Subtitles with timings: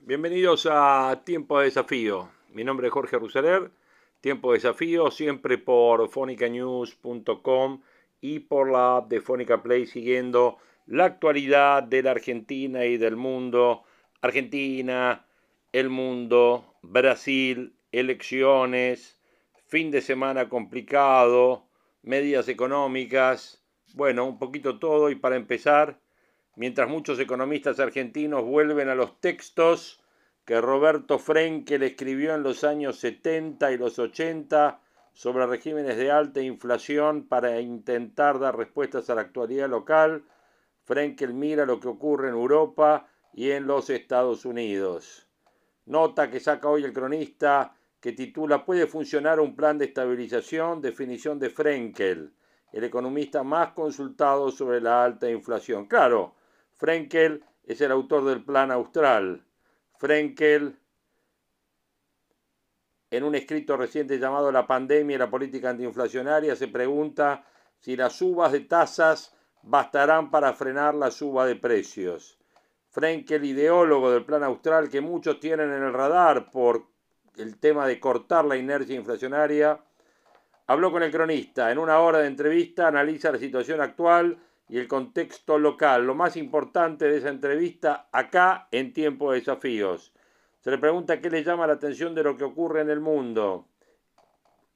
[0.00, 2.30] Bienvenidos a Tiempo de Desafío.
[2.52, 3.70] Mi nombre es Jorge Ruseler,
[4.20, 7.80] Tiempo de Desafío siempre por fonicanews.com
[8.20, 13.14] y por la app de Fónica Play siguiendo la actualidad de la Argentina y del
[13.14, 13.84] mundo.
[14.20, 15.24] Argentina,
[15.70, 19.20] el mundo, Brasil, elecciones,
[19.68, 21.68] fin de semana complicado,
[22.02, 26.00] medidas económicas, bueno, un poquito todo y para empezar
[26.56, 30.00] mientras muchos economistas argentinos vuelven a los textos
[30.44, 34.80] que Roberto Frenkel escribió en los años 70 y los 80
[35.14, 40.24] sobre regímenes de alta inflación para intentar dar respuestas a la actualidad local,
[40.82, 45.26] Frenkel mira lo que ocurre en Europa y en los Estados Unidos.
[45.86, 50.82] Nota que saca hoy el cronista que titula ¿Puede funcionar un plan de estabilización?
[50.82, 52.34] Definición de Frenkel,
[52.72, 55.86] el economista más consultado sobre la alta inflación.
[55.86, 56.34] Claro,
[56.76, 59.44] Frenkel es el autor del Plan Austral.
[59.96, 60.78] Frenkel,
[63.10, 67.44] en un escrito reciente llamado La pandemia y la política antiinflacionaria, se pregunta
[67.78, 72.38] si las subas de tasas bastarán para frenar la suba de precios.
[72.90, 76.86] Frenkel, ideólogo del Plan Austral que muchos tienen en el radar por
[77.36, 79.80] el tema de cortar la inercia inflacionaria,
[80.66, 81.72] habló con el cronista.
[81.72, 84.38] En una hora de entrevista analiza la situación actual
[84.68, 90.12] y el contexto local, lo más importante de esa entrevista acá en tiempo de desafíos.
[90.60, 93.68] Se le pregunta qué le llama la atención de lo que ocurre en el mundo.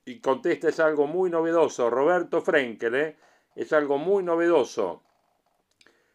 [0.04, 1.88] Y contesta es algo muy novedoso.
[1.88, 3.16] Roberto Frenkel, ¿eh?
[3.56, 5.02] es algo muy novedoso.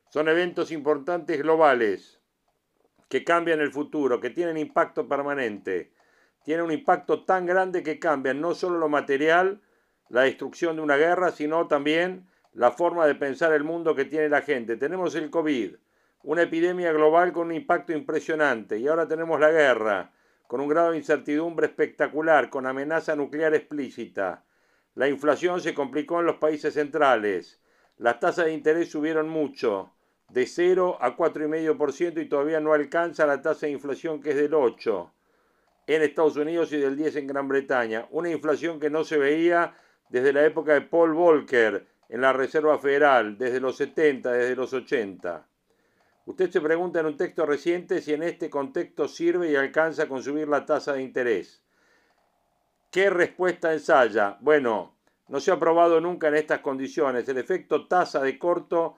[0.09, 2.19] Son eventos importantes globales
[3.09, 5.91] que cambian el futuro, que tienen impacto permanente.
[6.44, 9.61] Tienen un impacto tan grande que cambian no solo lo material,
[10.09, 14.30] la destrucción de una guerra, sino también la forma de pensar el mundo que tiene
[14.30, 14.78] la gente.
[14.78, 15.75] Tenemos el COVID,
[16.24, 20.12] una epidemia global con un impacto impresionante, y ahora tenemos la guerra,
[20.47, 24.44] con un grado de incertidumbre espectacular, con amenaza nuclear explícita.
[24.96, 27.59] La inflación se complicó en los países centrales.
[27.97, 29.91] Las tasas de interés subieron mucho,
[30.30, 34.53] de 0 a 4,5% y todavía no alcanza la tasa de inflación que es del
[34.53, 35.14] 8
[35.88, 38.08] en Estados Unidos y del 10 en Gran Bretaña.
[38.12, 39.75] Una inflación que no se veía
[40.09, 44.72] desde la época de Paul Volcker, en la Reserva Federal desde los 70, desde los
[44.72, 45.47] 80.
[46.28, 50.22] Usted se pregunta en un texto reciente si en este contexto sirve y alcanza con
[50.22, 51.63] subir la tasa de interés.
[52.91, 54.38] ¿Qué respuesta ensaya?
[54.41, 54.96] Bueno,
[55.28, 57.28] no se ha probado nunca en estas condiciones.
[57.28, 58.96] El efecto tasa de corto,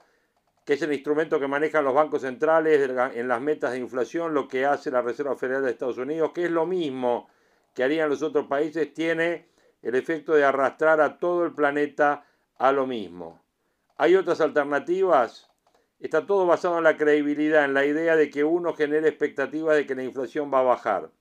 [0.66, 4.46] que es el instrumento que manejan los bancos centrales en las metas de inflación, lo
[4.46, 7.30] que hace la Reserva Federal de Estados Unidos, que es lo mismo
[7.74, 9.48] que harían los otros países, tiene
[9.82, 12.26] el efecto de arrastrar a todo el planeta
[12.58, 13.42] a lo mismo.
[13.98, 15.50] ¿Hay otras alternativas?
[16.00, 19.86] Está todo basado en la credibilidad, en la idea de que uno genere expectativas de
[19.86, 21.12] que la inflación va a bajar.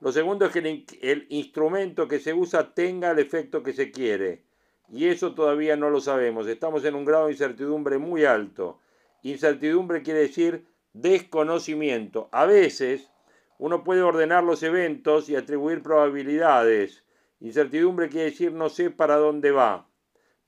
[0.00, 4.44] Lo segundo es que el, instrumento que se usa tenga el efecto que se quiere.
[4.88, 6.46] Y eso todavía no lo sabemos.
[6.46, 8.80] Estamos en un grado de incertidumbre muy alto.
[9.22, 12.30] Incertidumbre quiere decir desconocimiento.
[12.32, 13.10] A veces
[13.58, 17.04] uno puede ordenar los eventos y atribuir probabilidades.
[17.40, 19.89] Incertidumbre quiere decir no sé para dónde va.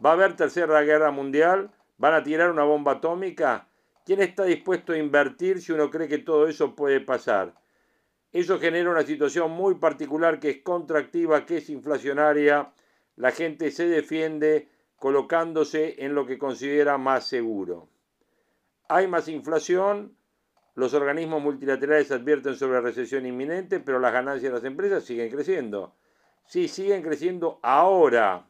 [0.04, 1.70] ¿Va a haber tercera guerra mundial?
[1.98, 3.68] ¿Van a tirar una bomba atómica?
[4.04, 7.54] ¿Quién está dispuesto a invertir si uno cree que todo eso puede pasar?
[8.32, 12.72] Eso genera una situación muy particular que es contractiva, que es inflacionaria.
[13.14, 17.88] La gente se defiende colocándose en lo que considera más seguro.
[18.88, 20.16] Hay más inflación,
[20.74, 25.94] los organismos multilaterales advierten sobre recesión inminente, pero las ganancias de las empresas siguen creciendo.
[26.46, 28.48] Sí, siguen creciendo ahora,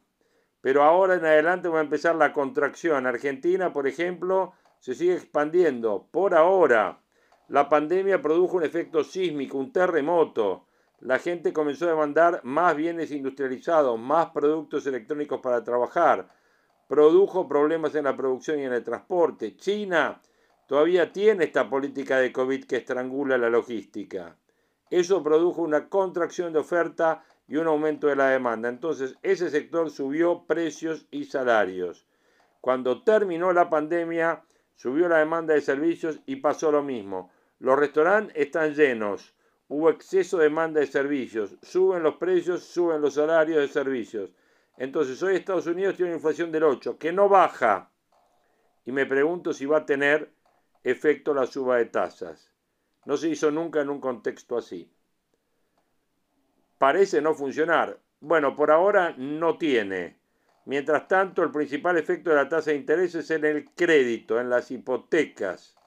[0.63, 3.05] pero ahora en adelante va a empezar la contracción.
[3.05, 6.07] Argentina, por ejemplo, se sigue expandiendo.
[6.09, 7.01] Por ahora,
[7.49, 10.65] la pandemia produjo un efecto sísmico, un terremoto.
[11.01, 16.29] La gente comenzó a demandar más bienes industrializados, más productos electrónicos para trabajar.
[16.87, 19.57] Produjo problemas en la producción y en el transporte.
[19.57, 20.21] China
[20.65, 24.37] todavía tiene esta política de COVID que estrangula la logística.
[24.89, 28.67] Eso produjo una contracción de oferta y un aumento de la demanda.
[28.67, 32.03] Entonces, ese sector subió precios y salarios.
[32.59, 37.31] Cuando terminó la pandemia, subió la demanda de servicios y pasó lo mismo.
[37.59, 39.35] Los restaurantes están llenos,
[39.67, 44.31] hubo exceso de demanda de servicios, suben los precios, suben los salarios de servicios.
[44.75, 47.91] Entonces, hoy Estados Unidos tiene una inflación del 8, que no baja.
[48.83, 50.33] Y me pregunto si va a tener
[50.83, 52.51] efecto la suba de tasas.
[53.05, 54.91] No se hizo nunca en un contexto así.
[56.83, 57.97] Parece no funcionar.
[58.19, 60.17] Bueno, por ahora no tiene.
[60.65, 64.49] Mientras tanto, el principal efecto de la tasa de interés es en el crédito, en
[64.49, 65.77] las hipotecas,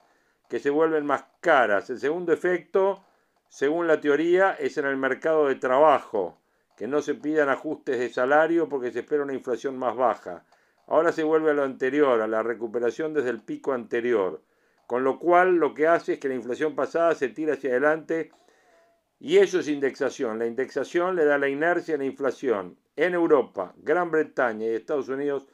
[0.49, 1.91] que se vuelven más caras.
[1.91, 3.05] El segundo efecto,
[3.51, 6.39] según la teoría, es en el mercado de trabajo,
[6.79, 10.47] que no se pidan ajustes de salario porque se espera una inflación más baja.
[10.87, 14.41] Ahora se vuelve a lo anterior, a la recuperación desde el pico anterior.
[14.87, 18.31] Con lo cual lo que hace es que la inflación pasada se tira hacia adelante
[19.19, 20.39] y eso es indexación.
[20.39, 22.77] La indexación le da la inercia a la inflación.
[22.97, 25.47] En Europa, Gran Bretaña y Estados Unidos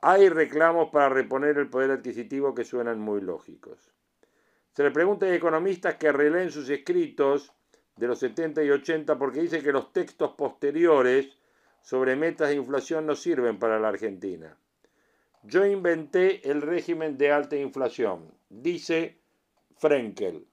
[0.00, 3.90] hay reclamos para reponer el poder adquisitivo que suenan muy lógicos.
[4.72, 7.52] Se le pregunta a economistas que releen sus escritos
[7.96, 11.38] de los 70 y 80 porque dice que los textos posteriores
[11.80, 14.56] sobre metas de inflación no sirven para la Argentina.
[15.42, 19.18] Yo inventé el régimen de alta inflación, dice
[19.76, 20.46] Frenkel.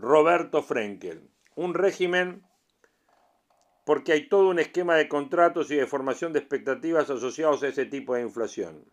[0.00, 1.28] Roberto Frenkel.
[1.56, 2.42] Un régimen
[3.84, 7.84] porque hay todo un esquema de contratos y de formación de expectativas asociados a ese
[7.84, 8.84] tipo de inflación.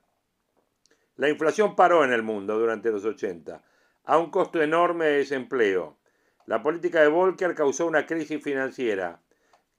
[1.15, 3.63] La inflación paró en el mundo durante los 80,
[4.03, 5.97] a un costo enorme de desempleo.
[6.45, 9.21] La política de Volcker causó una crisis financiera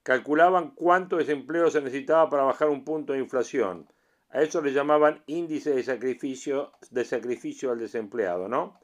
[0.07, 3.91] calculaban cuánto desempleo se necesitaba para bajar un punto de inflación.
[4.29, 8.79] A eso le llamaban índice de sacrificio, de sacrificio al desempleado, ¿no?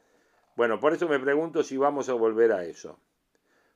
[0.56, 2.98] Bueno, por eso me pregunto si vamos a volver a eso.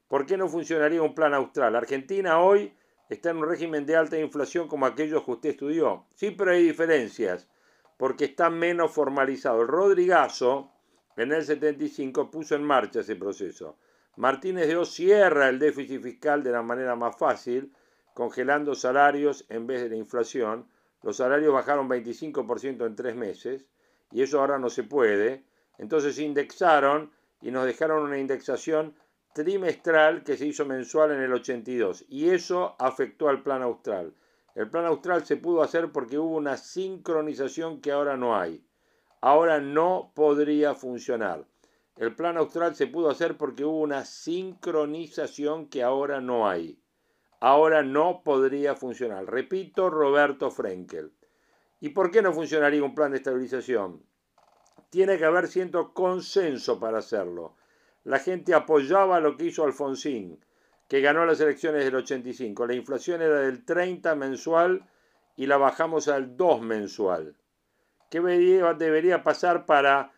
[0.06, 1.75] ¿Por qué no funcionaría un plan austral?
[1.75, 2.72] Argentina hoy
[3.08, 6.06] está en un régimen de alta inflación como aquellos que usted estudió.
[6.14, 7.48] Sí, pero hay diferencias,
[7.96, 9.62] porque está menos formalizado.
[9.62, 10.70] El Rodrigazo,
[11.16, 13.76] en el 75, puso en marcha ese proceso.
[14.16, 17.72] Martínez de O cierra el déficit fiscal de la manera más fácil,
[18.14, 20.66] congelando salarios en vez de la inflación.
[21.02, 23.66] Los salarios bajaron 25% en tres meses
[24.10, 25.44] y eso ahora no se puede.
[25.78, 28.94] Entonces indexaron y nos dejaron una indexación
[29.32, 34.14] trimestral que se hizo mensual en el 82 y eso afectó al plan austral.
[34.54, 38.64] El plan austral se pudo hacer porque hubo una sincronización que ahora no hay.
[39.20, 41.46] Ahora no podría funcionar.
[41.96, 46.80] El plan austral se pudo hacer porque hubo una sincronización que ahora no hay.
[47.40, 49.26] Ahora no podría funcionar.
[49.26, 51.12] Repito, Roberto Frenkel.
[51.80, 54.02] ¿Y por qué no funcionaría un plan de estabilización?
[54.90, 57.56] Tiene que haber cierto consenso para hacerlo.
[58.05, 60.44] La gente apoyaba lo que hizo Alfonsín,
[60.88, 62.67] que ganó las elecciones del 85.
[62.67, 64.88] La inflación era del 30 mensual
[65.37, 67.37] y la bajamos al 2 mensual.
[68.11, 70.12] ¿Qué debería pasar para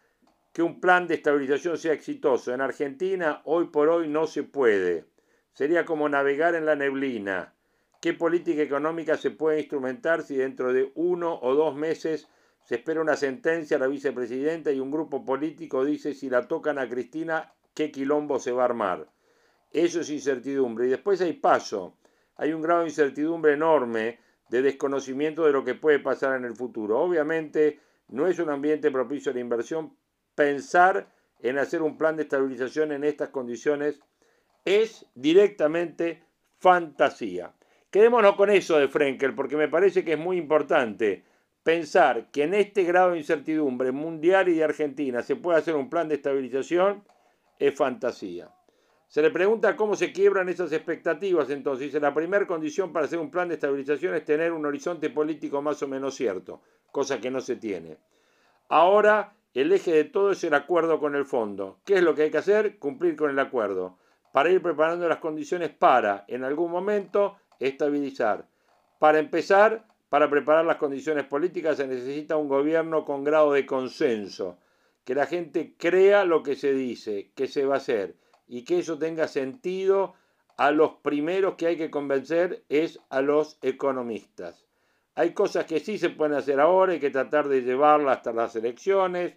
[0.52, 2.52] que un plan de estabilización sea exitoso.
[2.52, 5.04] En Argentina, hoy por hoy, no se puede.
[5.52, 7.54] Sería como navegar en la neblina.
[8.00, 12.28] ¿Qué política económica se puede instrumentar si dentro de uno o dos meses
[12.70, 16.88] se espera una sentencia la vicepresidenta y un grupo político dice si la tocan a
[16.88, 19.08] Cristina, qué quilombo se va a armar?
[19.72, 20.86] Eso es incertidumbre.
[20.86, 21.96] Y después hay paso.
[22.36, 26.54] Hay un grado de incertidumbre enorme de desconocimiento de lo que puede pasar en el
[26.54, 27.00] futuro.
[27.00, 29.96] Obviamente no es un ambiente propicio a la inversión,
[30.36, 33.98] pensar en hacer un plan de estabilización en estas condiciones
[34.64, 36.22] es directamente
[36.60, 37.52] fantasía.
[37.90, 41.24] Quedémonos con eso de Frenkel, porque me parece que es muy importante
[41.62, 45.90] pensar que en este grado de incertidumbre mundial y de Argentina se puede hacer un
[45.90, 47.04] plan de estabilización,
[47.58, 48.50] es fantasía.
[49.08, 53.18] Se le pregunta cómo se quiebran esas expectativas, entonces dice, la primera condición para hacer
[53.18, 56.62] un plan de estabilización es tener un horizonte político más o menos cierto,
[56.92, 57.98] cosa que no se tiene.
[58.68, 61.80] Ahora el eje de todo es el acuerdo con el fondo.
[61.84, 62.78] ¿Qué es lo que hay que hacer?
[62.78, 63.98] Cumplir con el acuerdo.
[64.32, 68.46] Para ir preparando las condiciones para, en algún momento, estabilizar.
[69.00, 74.58] Para empezar, para preparar las condiciones políticas se necesita un gobierno con grado de consenso.
[75.04, 78.16] Que la gente crea lo que se dice, que se va a hacer.
[78.48, 80.14] Y que eso tenga sentido
[80.56, 84.66] a los primeros que hay que convencer es a los economistas.
[85.14, 88.56] Hay cosas que sí se pueden hacer ahora, hay que tratar de llevarlas hasta las
[88.56, 89.36] elecciones,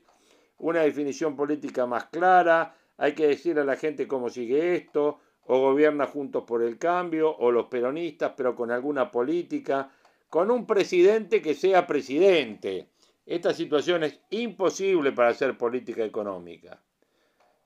[0.57, 5.59] una definición política más clara, hay que decirle a la gente cómo sigue esto, o
[5.59, 9.91] gobierna Juntos por el Cambio, o los peronistas, pero con alguna política,
[10.33, 12.87] con un presidente que sea presidente.
[13.23, 16.81] Esta situación es imposible para hacer política económica.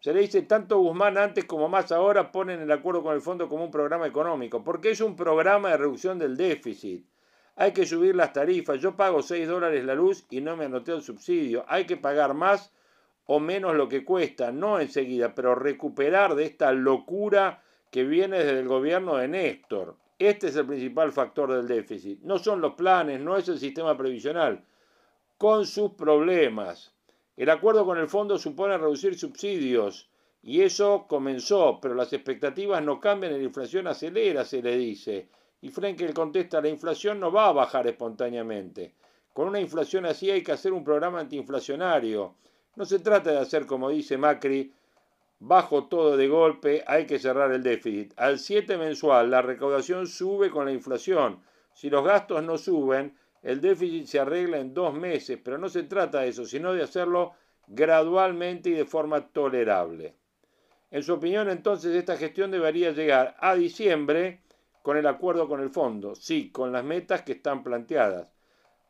[0.01, 3.47] Se le dice tanto Guzmán antes como más ahora ponen el acuerdo con el fondo
[3.47, 7.05] como un programa económico, porque es un programa de reducción del déficit.
[7.55, 8.81] Hay que subir las tarifas.
[8.81, 11.63] Yo pago 6 dólares la luz y no me anoté el subsidio.
[11.69, 12.73] Hay que pagar más
[13.27, 18.59] o menos lo que cuesta, no enseguida, pero recuperar de esta locura que viene desde
[18.59, 19.95] el gobierno de Néstor.
[20.19, 22.21] Este es el principal factor del déficit.
[22.21, 24.63] No son los planes, no es el sistema previsional,
[25.37, 26.91] con sus problemas.
[27.35, 30.09] El acuerdo con el fondo supone reducir subsidios
[30.41, 35.29] y eso comenzó, pero las expectativas no cambian y la inflación acelera, se le dice.
[35.61, 38.95] Y Frenkel contesta, la inflación no va a bajar espontáneamente.
[39.33, 42.33] Con una inflación así hay que hacer un programa antiinflacionario.
[42.75, 44.73] No se trata de hacer, como dice Macri,
[45.39, 48.13] bajo todo de golpe, hay que cerrar el déficit.
[48.17, 51.41] Al 7 mensual la recaudación sube con la inflación.
[51.73, 55.83] Si los gastos no suben, el déficit se arregla en dos meses, pero no se
[55.83, 57.33] trata de eso, sino de hacerlo
[57.67, 60.15] gradualmente y de forma tolerable.
[60.89, 64.41] En su opinión, entonces, esta gestión debería llegar a diciembre
[64.81, 68.27] con el acuerdo con el fondo, sí, con las metas que están planteadas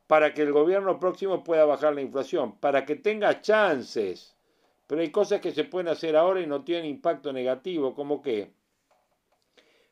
[0.07, 4.37] para que el gobierno próximo pueda bajar la inflación, para que tenga chances.
[4.88, 8.53] Pero hay cosas que se pueden hacer ahora y no tienen impacto negativo, como que,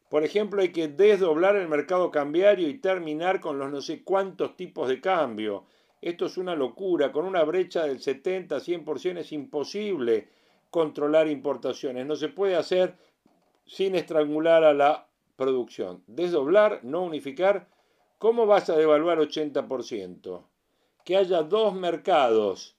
[0.10, 4.56] por ejemplo, hay que desdoblar el mercado cambiario y terminar con los no sé cuántos
[4.56, 5.66] tipos de cambio.
[6.02, 10.30] Esto es una locura, con una brecha del 70-100% es imposible
[10.70, 12.96] controlar importaciones, no se puede hacer
[13.66, 16.04] sin estrangular a la producción.
[16.08, 17.68] Desdoblar, no unificar,
[18.18, 20.48] ¿Cómo vas a devaluar 80%?
[21.04, 22.75] Que haya dos mercados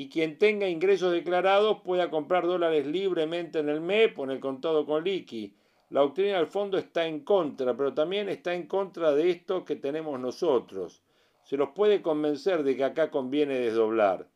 [0.00, 4.40] y quien tenga ingresos declarados pueda comprar dólares libremente en el MEP o en el
[4.40, 5.52] contado con liqui.
[5.90, 9.76] La doctrina del fondo está en contra, pero también está en contra de esto que
[9.76, 11.02] tenemos nosotros.
[11.42, 14.26] Se los puede convencer de que acá conviene desdoblar.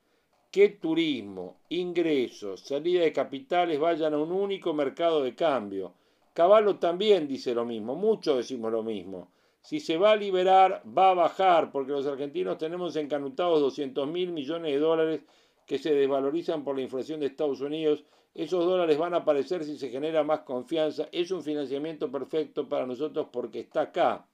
[0.50, 5.94] Que turismo, ingresos, salida de capitales vayan a un único mercado de cambio.
[6.34, 9.30] Caballo también dice lo mismo, muchos decimos lo mismo.
[9.62, 14.30] Si se va a liberar, va a bajar, porque los argentinos tenemos encanutados 200 mil
[14.30, 15.20] millones de dólares
[15.66, 18.04] que se desvalorizan por la inflación de Estados Unidos.
[18.34, 21.08] Esos dólares van a aparecer si se genera más confianza.
[21.12, 24.26] Es un financiamiento perfecto para nosotros porque está acá.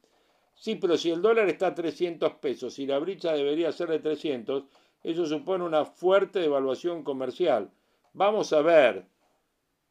[0.55, 3.99] Sí, pero si el dólar está a 300 pesos y la brecha debería ser de
[3.99, 4.65] 300,
[5.03, 7.71] eso supone una fuerte devaluación comercial.
[8.13, 9.07] Vamos a ver.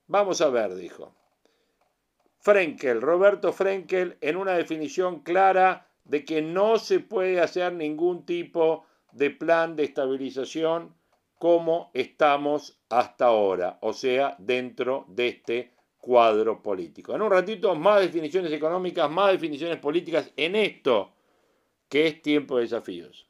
[0.08, 1.14] Vamos a ver, dijo.
[2.40, 8.86] Frenkel, Roberto Frenkel, en una definición clara de que no se puede hacer ningún tipo
[9.12, 10.96] de plan de estabilización
[11.40, 17.16] como estamos hasta ahora, o sea, dentro de este cuadro político.
[17.16, 21.14] En un ratito, más definiciones económicas, más definiciones políticas en esto,
[21.88, 23.29] que es tiempo de desafíos.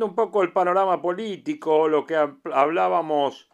[0.00, 3.50] Un poco el panorama político, lo que hablábamos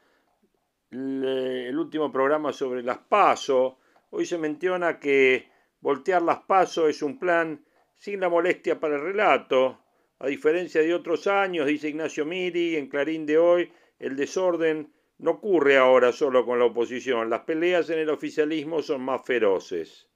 [0.91, 3.79] el último programa sobre las PASO,
[4.11, 5.49] hoy se menciona que
[5.81, 7.65] voltear las PASO es un plan
[7.97, 9.81] sin la molestia para el relato.
[10.19, 15.33] A diferencia de otros años, dice Ignacio Miri en Clarín de hoy, el desorden no
[15.33, 20.09] ocurre ahora solo con la oposición, las peleas en el oficialismo son más feroces.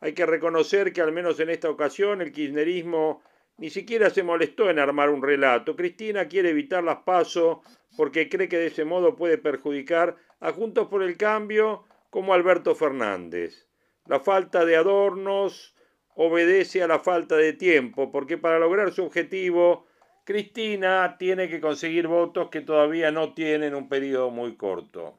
[0.00, 3.22] Hay que reconocer que al menos en esta ocasión el kirchnerismo
[3.58, 5.76] ni siquiera se molestó en armar un relato.
[5.76, 7.58] Cristina quiere evitar las pasos
[7.96, 12.74] porque cree que de ese modo puede perjudicar a Juntos por el Cambio como Alberto
[12.76, 13.66] Fernández.
[14.06, 15.74] La falta de adornos
[16.14, 19.86] obedece a la falta de tiempo, porque para lograr su objetivo,
[20.24, 25.18] Cristina tiene que conseguir votos que todavía no tienen un periodo muy corto.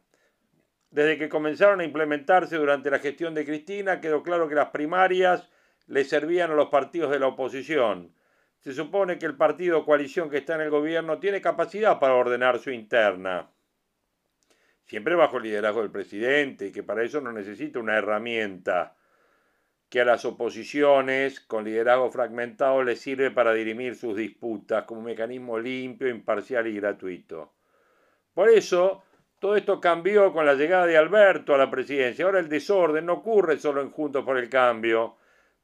[0.91, 5.49] Desde que comenzaron a implementarse durante la gestión de Cristina, quedó claro que las primarias
[5.87, 8.13] le servían a los partidos de la oposición
[8.59, 12.59] se supone que el partido coalición que está en el gobierno tiene capacidad para ordenar
[12.59, 13.49] su interna,
[14.85, 18.95] siempre bajo el liderazgo del presidente y que para eso no necesita una herramienta
[19.89, 25.07] que a las oposiciones con liderazgo fragmentado les sirve para dirimir sus disputas como un
[25.07, 27.53] mecanismo limpio, imparcial y gratuito.
[28.33, 29.03] Por eso,
[29.39, 32.25] todo esto cambió con la llegada de Alberto a la presidencia.
[32.25, 35.17] Ahora el desorden no ocurre solo en Juntos por el Cambio,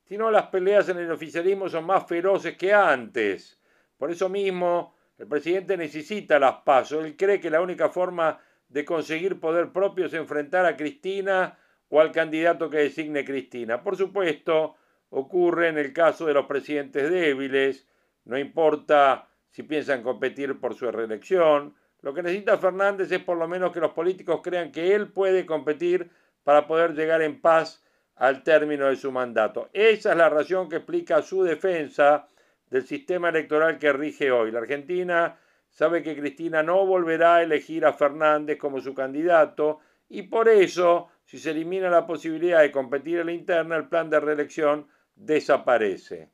[0.07, 3.59] sino las peleas en el oficialismo son más feroces que antes.
[3.97, 7.05] Por eso mismo, el presidente necesita las pasos.
[7.05, 8.39] Él cree que la única forma
[8.69, 11.57] de conseguir poder propio es enfrentar a Cristina
[11.89, 13.81] o al candidato que designe Cristina.
[13.81, 14.75] Por supuesto,
[15.09, 17.87] ocurre en el caso de los presidentes débiles,
[18.25, 21.75] no importa si piensan competir por su reelección.
[22.01, 25.45] Lo que necesita Fernández es por lo menos que los políticos crean que él puede
[25.45, 26.09] competir
[26.43, 27.84] para poder llegar en paz
[28.17, 29.69] al término de su mandato.
[29.73, 32.27] Esa es la razón que explica su defensa
[32.69, 34.51] del sistema electoral que rige hoy.
[34.51, 35.37] La Argentina
[35.69, 41.09] sabe que Cristina no volverá a elegir a Fernández como su candidato y por eso,
[41.23, 46.29] si se elimina la posibilidad de competir en la interna, el plan de reelección desaparece.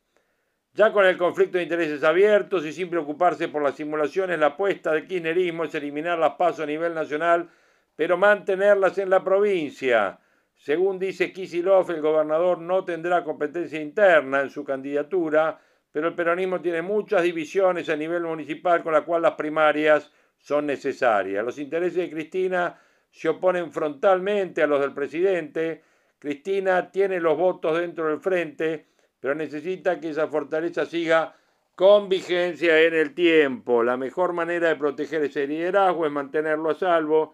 [0.73, 4.93] Ya con el conflicto de intereses abiertos y sin preocuparse por las simulaciones, la apuesta
[4.93, 7.49] del kirchnerismo es eliminar las pasos a nivel nacional,
[7.95, 10.20] pero mantenerlas en la provincia.
[10.61, 15.59] Según dice Kisilov, el gobernador no tendrá competencia interna en su candidatura,
[15.91, 20.67] pero el peronismo tiene muchas divisiones a nivel municipal con las cuales las primarias son
[20.67, 21.43] necesarias.
[21.43, 25.81] Los intereses de Cristina se oponen frontalmente a los del presidente.
[26.19, 28.85] Cristina tiene los votos dentro del frente,
[29.19, 31.35] pero necesita que esa fortaleza siga
[31.73, 33.81] con vigencia en el tiempo.
[33.81, 37.33] La mejor manera de proteger ese liderazgo es mantenerlo a salvo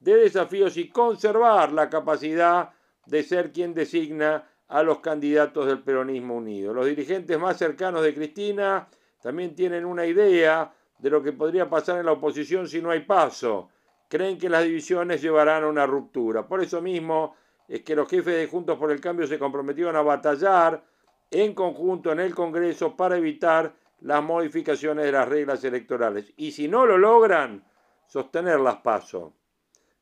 [0.00, 2.70] de desafíos y conservar la capacidad
[3.06, 6.74] de ser quien designa a los candidatos del peronismo unido.
[6.74, 8.88] Los dirigentes más cercanos de Cristina
[9.22, 13.00] también tienen una idea de lo que podría pasar en la oposición si no hay
[13.00, 13.70] paso.
[14.08, 16.46] Creen que las divisiones llevarán a una ruptura.
[16.46, 17.34] Por eso mismo
[17.66, 20.84] es que los jefes de Juntos por el Cambio se comprometieron a batallar
[21.30, 26.32] en conjunto en el Congreso para evitar las modificaciones de las reglas electorales.
[26.36, 27.64] Y si no lo logran,
[28.06, 29.32] sostener las pasos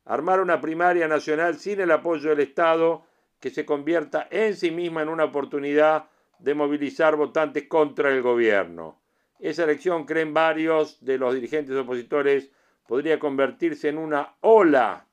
[0.07, 3.05] armar una primaria nacional sin el apoyo del Estado
[3.39, 6.07] que se convierta en sí misma en una oportunidad
[6.39, 8.99] de movilizar votantes contra el gobierno.
[9.39, 12.49] Esa elección, creen varios de los dirigentes opositores,
[12.87, 15.05] podría convertirse en una ola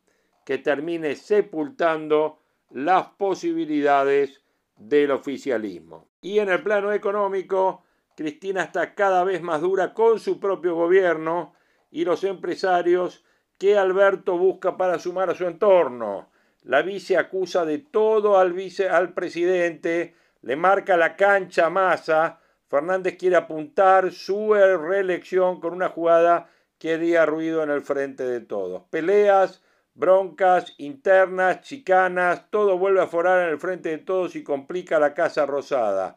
[0.46, 2.38] que termine sepultando
[2.70, 4.42] las posibilidades
[4.76, 6.08] del oficialismo.
[6.22, 7.84] Y en el plano económico,
[8.16, 11.54] Cristina está cada vez más dura con su propio gobierno
[11.90, 13.24] y los empresarios
[13.64, 16.28] que Alberto busca para sumar a su entorno.
[16.64, 22.40] La vice acusa de todo al, vice, al presidente, le marca la cancha a Massa.
[22.68, 28.40] Fernández quiere apuntar su reelección con una jugada que haría ruido en el frente de
[28.40, 28.82] todos.
[28.90, 29.62] Peleas,
[29.94, 35.14] broncas internas, chicanas, todo vuelve a forar en el frente de todos y complica la
[35.14, 36.16] Casa Rosada.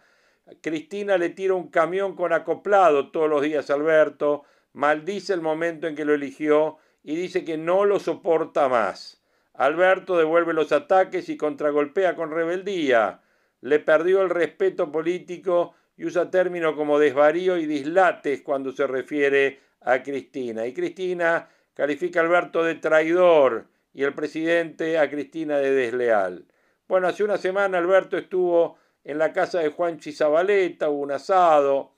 [0.59, 5.87] Cristina le tira un camión con acoplado todos los días a Alberto, maldice el momento
[5.87, 9.23] en que lo eligió y dice que no lo soporta más.
[9.53, 13.21] Alberto devuelve los ataques y contragolpea con rebeldía.
[13.61, 19.61] Le perdió el respeto político y usa términos como desvarío y dislates cuando se refiere
[19.79, 20.67] a Cristina.
[20.67, 26.45] Y Cristina califica a Alberto de traidor y el presidente a Cristina de desleal.
[26.89, 31.93] Bueno, hace una semana Alberto estuvo en la casa de Juan Chizabaleta, hubo un asado,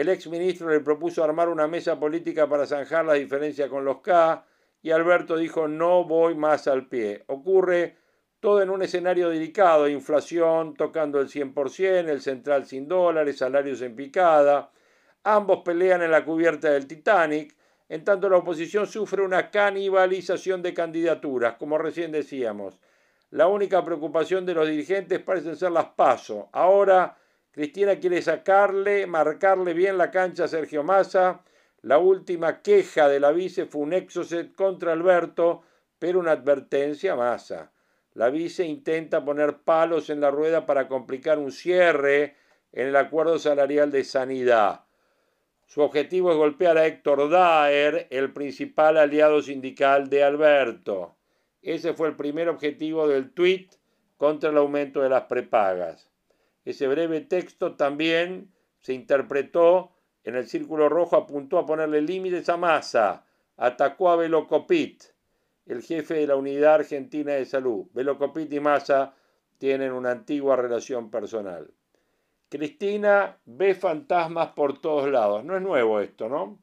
[0.00, 4.00] el ex ministro le propuso armar una mesa política para zanjar la diferencia con los
[4.00, 4.46] K
[4.80, 7.24] y Alberto dijo no voy más al pie.
[7.26, 7.96] Ocurre
[8.38, 13.96] todo en un escenario delicado, inflación tocando el 100%, el central sin dólares, salarios en
[13.96, 14.70] picada.
[15.24, 17.56] Ambos pelean en la cubierta del Titanic,
[17.88, 22.78] en tanto la oposición sufre una canibalización de candidaturas, como recién decíamos.
[23.30, 26.48] La única preocupación de los dirigentes parece ser las paso.
[26.52, 27.16] Ahora
[27.58, 31.42] Cristina quiere sacarle, marcarle bien la cancha a Sergio Massa.
[31.82, 35.64] La última queja de la vice fue un exocet contra Alberto,
[35.98, 37.72] pero una advertencia a Massa.
[38.14, 42.36] La vice intenta poner palos en la rueda para complicar un cierre
[42.70, 44.84] en el acuerdo salarial de sanidad.
[45.66, 51.16] Su objetivo es golpear a Héctor Daer, el principal aliado sindical de Alberto.
[51.60, 53.72] Ese fue el primer objetivo del tuit
[54.16, 56.07] contra el aumento de las prepagas.
[56.64, 59.92] Ese breve texto también se interpretó
[60.24, 63.24] en el círculo rojo, apuntó a ponerle límites a Massa,
[63.56, 65.04] atacó a Velocopit,
[65.66, 67.86] el jefe de la Unidad Argentina de Salud.
[67.92, 69.14] Velocopit y Massa
[69.58, 71.70] tienen una antigua relación personal.
[72.48, 75.44] Cristina ve fantasmas por todos lados.
[75.44, 76.58] No es nuevo esto, ¿no?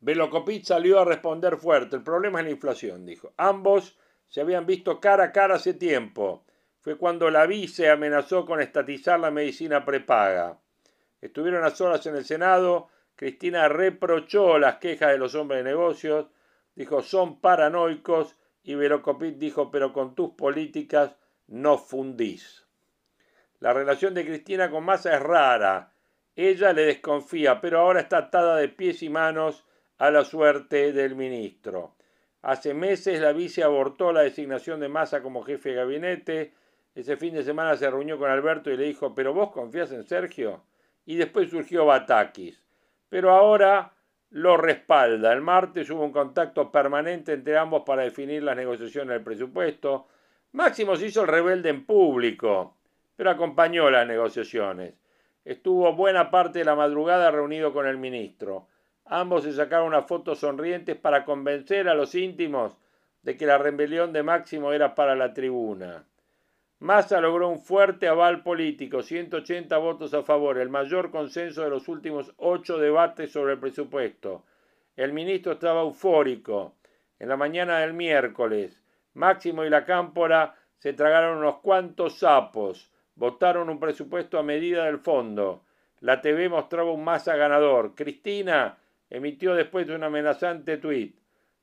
[0.00, 1.96] Velocopit salió a responder fuerte.
[1.96, 3.32] El problema es la inflación, dijo.
[3.36, 3.98] Ambos
[4.28, 6.44] se habían visto cara a cara hace tiempo.
[6.80, 10.58] Fue cuando la vice amenazó con estatizar la medicina prepaga.
[11.20, 12.88] Estuvieron a solas en el Senado.
[13.16, 16.26] Cristina reprochó las quejas de los hombres de negocios.
[16.74, 22.66] Dijo, son paranoicos y Verocopit dijo, pero con tus políticas no fundís.
[23.60, 25.92] La relación de Cristina con Massa es rara.
[26.36, 29.64] Ella le desconfía, pero ahora está atada de pies y manos
[29.98, 31.93] a la suerte del ministro.
[32.44, 36.52] Hace meses la vice abortó la designación de Massa como jefe de gabinete.
[36.94, 40.04] Ese fin de semana se reunió con Alberto y le dijo, ¿pero vos confías en
[40.04, 40.62] Sergio?
[41.06, 42.62] Y después surgió Batakis.
[43.08, 43.94] Pero ahora
[44.28, 45.32] lo respalda.
[45.32, 50.08] El martes hubo un contacto permanente entre ambos para definir las negociaciones del presupuesto.
[50.52, 52.76] Máximo se hizo el rebelde en público,
[53.16, 54.92] pero acompañó las negociaciones.
[55.46, 58.66] Estuvo buena parte de la madrugada reunido con el ministro.
[59.06, 62.78] Ambos se sacaron unas fotos sonrientes para convencer a los íntimos
[63.22, 66.04] de que la rebelión de Máximo era para la tribuna.
[66.80, 71.88] Massa logró un fuerte aval político, 180 votos a favor, el mayor consenso de los
[71.88, 74.44] últimos ocho debates sobre el presupuesto.
[74.96, 76.74] El ministro estaba eufórico.
[77.18, 78.82] En la mañana del miércoles,
[79.14, 84.98] Máximo y la Cámpora se tragaron unos cuantos sapos, votaron un presupuesto a medida del
[84.98, 85.62] fondo.
[86.00, 87.94] La TV mostraba un Massa ganador.
[87.94, 88.76] Cristina
[89.10, 91.16] emitió después de un amenazante tuit.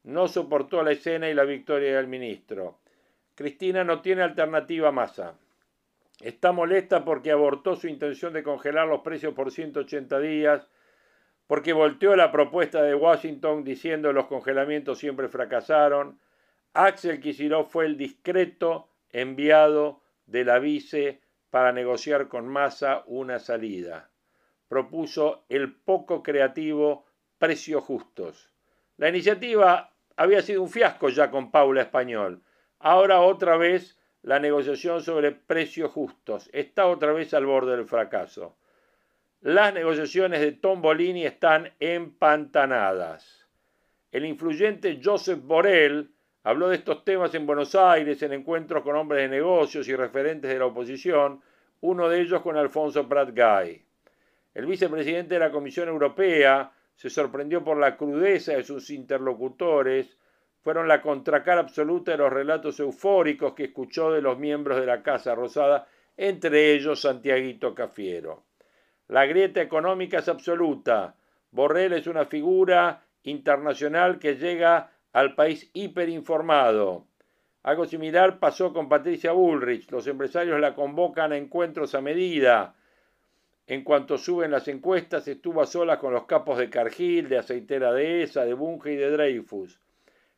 [0.03, 2.79] No soportó la escena y la victoria del ministro.
[3.35, 5.35] Cristina no tiene alternativa a Massa.
[6.21, 10.67] Está molesta porque abortó su intención de congelar los precios por 180 días,
[11.47, 16.19] porque volteó la propuesta de Washington diciendo los congelamientos siempre fracasaron.
[16.73, 24.09] Axel Kicillof fue el discreto enviado de la vice para negociar con Massa una salida.
[24.69, 27.05] Propuso el poco creativo
[27.41, 28.49] precios justos.
[28.95, 32.41] La iniciativa había sido un fiasco ya con Paula Español
[32.83, 38.57] Ahora otra vez la negociación sobre precios justos está otra vez al borde del fracaso.
[39.41, 43.47] Las negociaciones de Tombolini están empantanadas.
[44.11, 46.09] El influyente Joseph Borrell
[46.43, 50.49] habló de estos temas en Buenos Aires en encuentros con hombres de negocios y referentes
[50.49, 51.41] de la oposición,
[51.81, 53.85] uno de ellos con Alfonso Prat Gay.
[54.55, 60.19] El vicepresidente de la Comisión Europea se sorprendió por la crudeza de sus interlocutores
[60.59, 65.01] fueron la contracara absoluta de los relatos eufóricos que escuchó de los miembros de la
[65.01, 68.43] Casa Rosada, entre ellos Santiaguito Cafiero.
[69.07, 71.15] La grieta económica es absoluta.
[71.49, 77.07] Borrell es una figura internacional que llega al país hiperinformado.
[77.63, 79.89] Algo similar pasó con Patricia Bullrich.
[79.89, 82.75] Los empresarios la convocan a encuentros a medida.
[83.67, 87.93] En cuanto suben las encuestas, estuvo a solas con los capos de Cargill, de Aceitera
[87.93, 89.79] de ESA, de Bunge y de Dreyfus.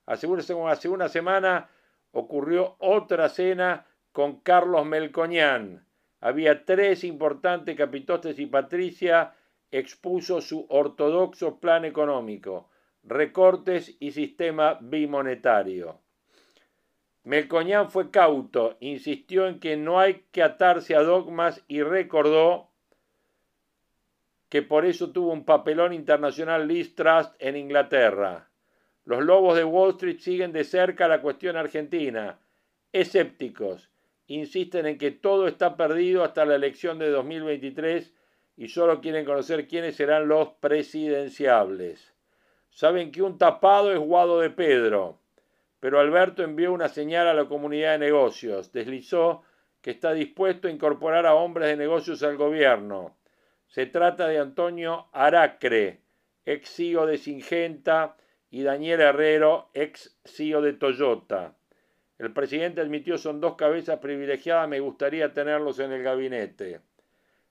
[0.06, 1.70] Hace una, semana
[2.12, 5.86] ocurrió otra cena con Carlos Melcoñán.
[6.20, 9.34] Había tres importantes capitostes y Patricia
[9.72, 12.70] expuso su ortodoxo plan económico,
[13.04, 16.00] recortes y sistema bimonetario.
[17.24, 22.73] Melcoñán fue cauto, insistió en que no hay que atarse a dogmas y recordó
[24.54, 28.52] que por eso tuvo un papelón internacional Liz Trust en Inglaterra.
[29.04, 32.38] Los lobos de Wall Street siguen de cerca la cuestión argentina.
[32.92, 33.90] Escépticos.
[34.28, 38.14] Insisten en que todo está perdido hasta la elección de 2023
[38.56, 42.14] y solo quieren conocer quiénes serán los presidenciables.
[42.70, 45.18] Saben que un tapado es Guado de Pedro,
[45.80, 48.72] pero Alberto envió una señal a la comunidad de negocios.
[48.72, 49.42] Deslizó
[49.82, 53.16] que está dispuesto a incorporar a hombres de negocios al gobierno.
[53.74, 56.00] Se trata de Antonio Aracre,
[56.46, 58.16] ex CEO de Singenta,
[58.52, 61.56] y Daniel Herrero, ex CEO de Toyota.
[62.20, 66.82] El presidente admitió son dos cabezas privilegiadas, me gustaría tenerlos en el gabinete.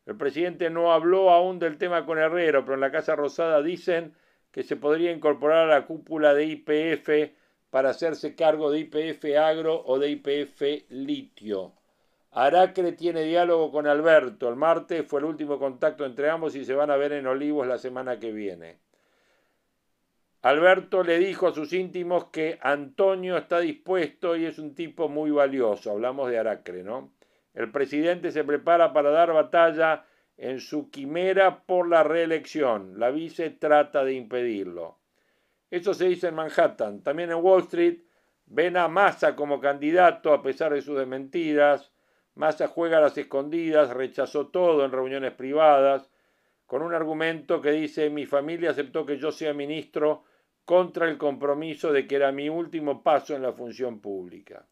[0.06, 4.14] El presidente no habló aún del tema con Herrero, pero en la Casa Rosada dicen
[4.52, 7.34] que se podría incorporar a la cúpula de IPF
[7.68, 11.72] para hacerse cargo de IPF Agro o de IPF Litio.
[12.32, 14.48] Aracre tiene diálogo con Alberto.
[14.48, 17.66] El martes fue el último contacto entre ambos y se van a ver en Olivos
[17.66, 18.78] la semana que viene.
[20.40, 25.30] Alberto le dijo a sus íntimos que Antonio está dispuesto y es un tipo muy
[25.30, 25.92] valioso.
[25.92, 27.12] Hablamos de Aracre, ¿no?
[27.54, 32.98] El presidente se prepara para dar batalla en su quimera por la reelección.
[32.98, 34.98] La vice trata de impedirlo.
[35.70, 37.02] Eso se dice en Manhattan.
[37.02, 38.00] También en Wall Street
[38.46, 41.91] ven a Massa como candidato a pesar de sus desmentiras.
[42.34, 46.08] Massa juega a las escondidas, rechazó todo en reuniones privadas,
[46.66, 50.24] con un argumento que dice mi familia aceptó que yo sea ministro
[50.64, 54.64] contra el compromiso de que era mi último paso en la función pública.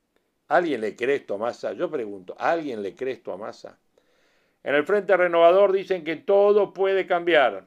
[0.49, 1.75] ¿Alguien le cree esto a Massa?
[1.75, 3.79] Yo pregunto, ¿alguien le cree esto a Massa?
[4.63, 7.67] En el Frente Renovador dicen que todo puede cambiar,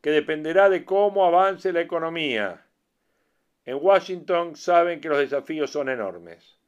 [0.00, 2.66] que dependerá de cómo avance la economía.
[3.64, 6.58] En Washington saben que los desafíos son enormes.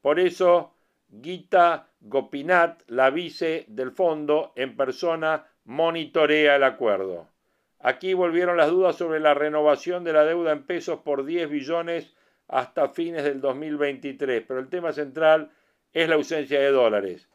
[0.00, 0.75] Por eso,
[1.22, 7.28] Gita Gopinath, la vice del fondo, en persona monitorea el acuerdo.
[7.78, 12.14] Aquí volvieron las dudas sobre la renovación de la deuda en pesos por 10 billones
[12.48, 15.50] hasta fines del 2023, pero el tema central
[15.92, 17.28] es la ausencia de dólares.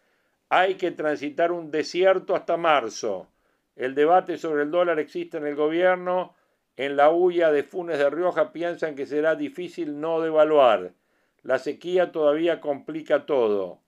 [0.50, 3.30] Hay que transitar un desierto hasta marzo.
[3.76, 6.36] El debate sobre el dólar existe en el gobierno.
[6.76, 10.92] En la huya de Funes de Rioja piensan que será difícil no devaluar.
[11.44, 13.80] La sequía todavía complica todo.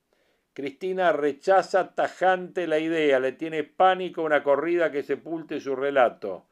[0.54, 6.46] Cristina rechaza tajante la idea, le tiene pánico una corrida que sepulte su relato.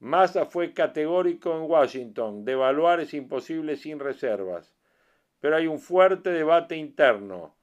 [0.00, 4.74] Massa fue categórico en Washington, devaluar es imposible sin reservas.
[5.40, 7.54] Pero hay un fuerte debate interno.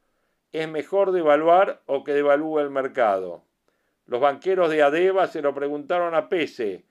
[0.52, 3.43] ¿Es mejor devaluar o que devalúe el mercado?
[4.06, 6.86] Los banqueros de Adeva se lo preguntaron a Pese.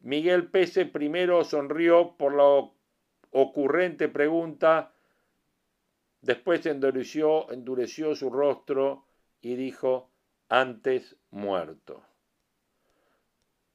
[0.00, 2.70] Miguel Pese primero sonrió por la
[3.30, 4.91] ocurrente pregunta
[6.22, 9.04] Después endureció, endureció su rostro
[9.40, 10.10] y dijo,
[10.48, 12.02] antes muerto.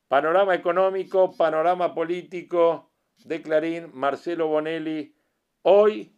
[0.08, 2.90] Panorama económico, panorama político
[3.26, 5.14] de Clarín, Marcelo Bonelli,
[5.64, 6.14] hoy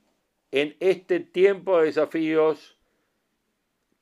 [0.51, 2.77] en este tiempo de desafíos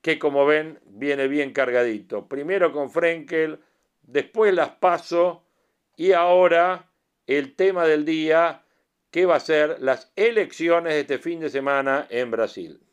[0.02, 2.28] que como ven viene bien cargadito.
[2.28, 3.60] Primero con Frenkel,
[4.02, 5.44] después las paso
[5.96, 6.92] y ahora
[7.26, 8.64] el tema del día,
[9.12, 12.87] que va a ser las elecciones de este fin de semana en Brasil.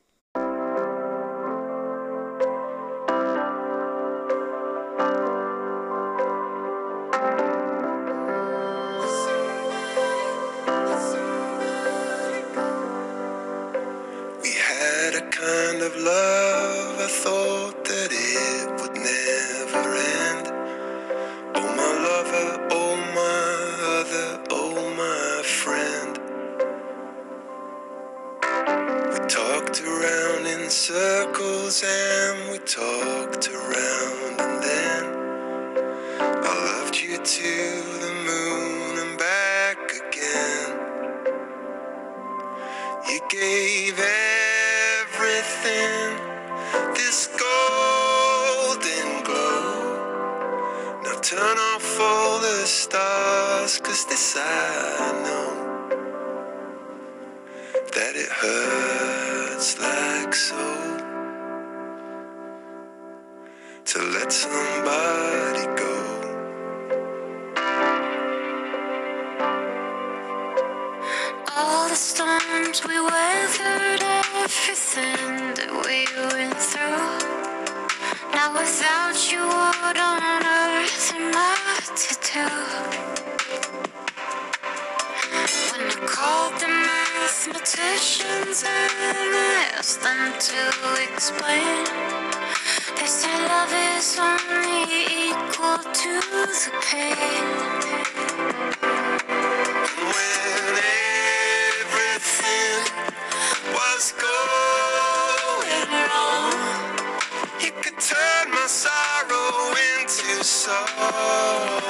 [110.64, 111.83] soul.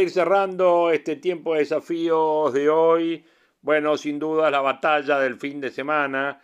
[0.00, 3.24] Ir cerrando este tiempo de desafíos de hoy,
[3.62, 6.40] bueno, sin duda la batalla del fin de semana,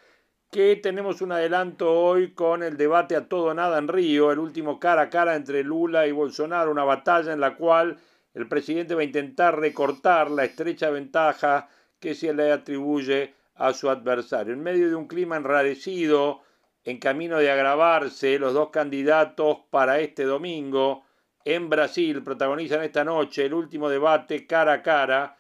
[0.51, 4.79] que tenemos un adelanto hoy con el debate a todo nada en Río, el último
[4.79, 7.99] cara a cara entre Lula y Bolsonaro, una batalla en la cual
[8.35, 13.89] el presidente va a intentar recortar la estrecha ventaja que se le atribuye a su
[13.89, 14.53] adversario.
[14.53, 16.43] En medio de un clima enrarecido,
[16.85, 21.06] en camino de agravarse, los dos candidatos para este domingo,
[21.47, 25.37] en Brasil protagonizan esta noche el último debate cara a cara,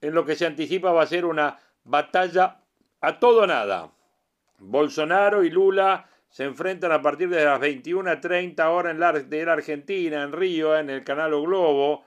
[0.00, 2.60] en lo que se anticipa va a ser una batalla
[3.00, 3.90] a todo nada.
[4.58, 9.54] Bolsonaro y Lula se enfrentan a partir de las 21.30 horas en la, de la
[9.54, 12.04] Argentina, en Río, en el canal O Globo,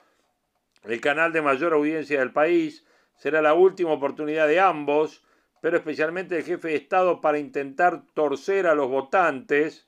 [0.83, 2.85] el canal de mayor audiencia del país.
[3.17, 5.25] Será la última oportunidad de ambos,
[5.59, 9.86] pero especialmente del jefe de Estado para intentar torcer a los votantes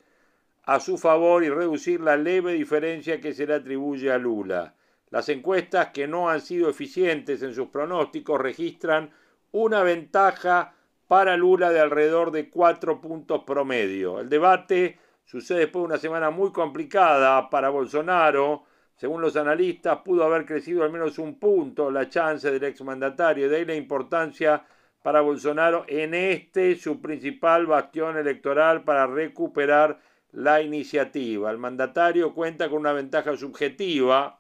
[0.70, 4.76] a su favor y reducir la leve diferencia que se le atribuye a Lula.
[5.09, 9.09] Las encuestas que no han sido eficientes en sus pronósticos registran
[9.51, 10.76] una ventaja
[11.07, 14.20] para Lula de alrededor de cuatro puntos promedio.
[14.20, 18.65] El debate sucede después de una semana muy complicada para Bolsonaro.
[18.95, 23.49] Según los analistas, pudo haber crecido al menos un punto la chance del exmandatario.
[23.49, 24.63] De ahí la importancia
[25.01, 29.99] para Bolsonaro en este, su principal bastión electoral para recuperar
[30.32, 31.52] la iniciativa.
[31.52, 34.40] El mandatario cuenta con una ventaja subjetiva.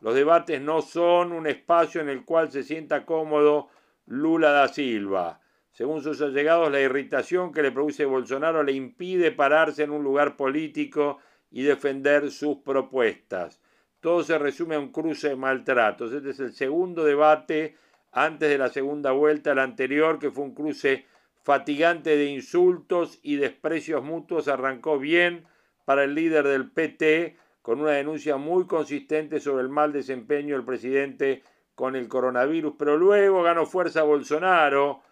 [0.00, 3.68] Los debates no son un espacio en el cual se sienta cómodo
[4.06, 5.40] Lula da Silva.
[5.72, 10.36] Según sus allegados, la irritación que le produce Bolsonaro le impide pararse en un lugar
[10.36, 11.18] político
[11.50, 13.60] y defender sus propuestas.
[14.00, 16.12] Todo se resume a un cruce de maltratos.
[16.12, 17.76] Este es el segundo debate
[18.12, 19.52] antes de la segunda vuelta.
[19.52, 21.06] El anterior, que fue un cruce
[21.42, 25.46] fatigante de insultos y desprecios mutuos, arrancó bien
[25.84, 30.64] para el líder del PT con una denuncia muy consistente sobre el mal desempeño del
[30.64, 31.42] presidente
[31.74, 35.02] con el coronavirus, pero luego ganó fuerza Bolsonaro,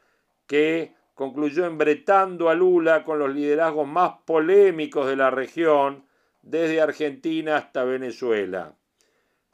[0.46, 6.04] que concluyó embretando a Lula con los liderazgos más polémicos de la región,
[6.42, 8.74] desde Argentina hasta Venezuela.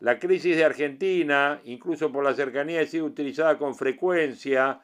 [0.00, 4.80] La crisis de Argentina, incluso por la cercanía, ha sido utilizada con frecuencia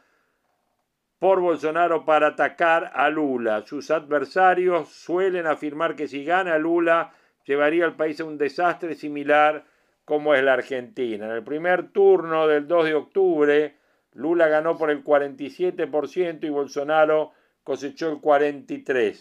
[1.21, 3.63] por Bolsonaro para atacar a Lula.
[3.67, 7.13] Sus adversarios suelen afirmar que si gana Lula
[7.45, 9.65] llevaría al país a un desastre similar
[10.07, 11.27] como es la Argentina.
[11.27, 13.77] En el primer turno del 2 de octubre,
[14.15, 19.21] Lula ganó por el 47% y Bolsonaro cosechó el 43%.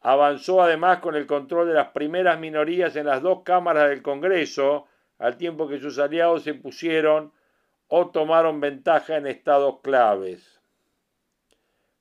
[0.00, 4.86] Avanzó además con el control de las primeras minorías en las dos cámaras del Congreso,
[5.18, 7.32] al tiempo que sus aliados se pusieron
[7.88, 10.60] o tomaron ventaja en estados claves.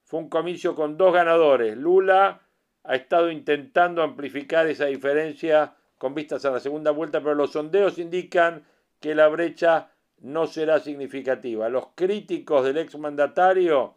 [0.04, 1.76] Fue un comicio con dos ganadores.
[1.78, 2.42] Lula
[2.84, 7.98] ha estado intentando amplificar esa diferencia con vistas a la segunda vuelta, pero los sondeos
[7.98, 8.66] indican
[9.00, 11.70] que la brecha no será significativa.
[11.70, 13.96] Los críticos del exmandatario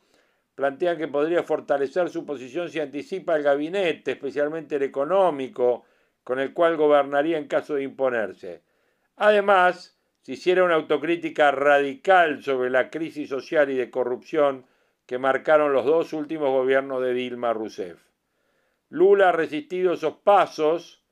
[0.54, 5.84] plantean que podría fortalecer su posición si anticipa el gabinete, especialmente el económico,
[6.24, 8.62] con el cual gobernaría en caso de imponerse.
[9.16, 14.66] Además, si hiciera una autocrítica radical sobre la crisis social y de corrupción
[15.06, 18.00] que marcaron los dos últimos gobiernos de Dilma Rousseff.
[18.90, 21.02] Lula ha resistido esos pasos,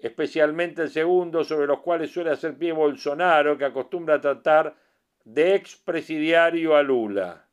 [0.00, 4.76] especialmente el segundo, sobre los cuales suele hacer pie Bolsonaro, que acostumbra a tratar
[5.24, 7.46] de expresidiario a Lula.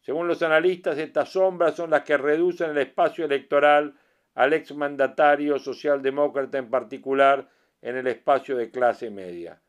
[0.00, 3.94] Según los analistas, estas sombras son las que reducen el espacio electoral
[4.34, 7.48] al exmandatario socialdemócrata en particular
[7.82, 9.60] en el espacio de clase media.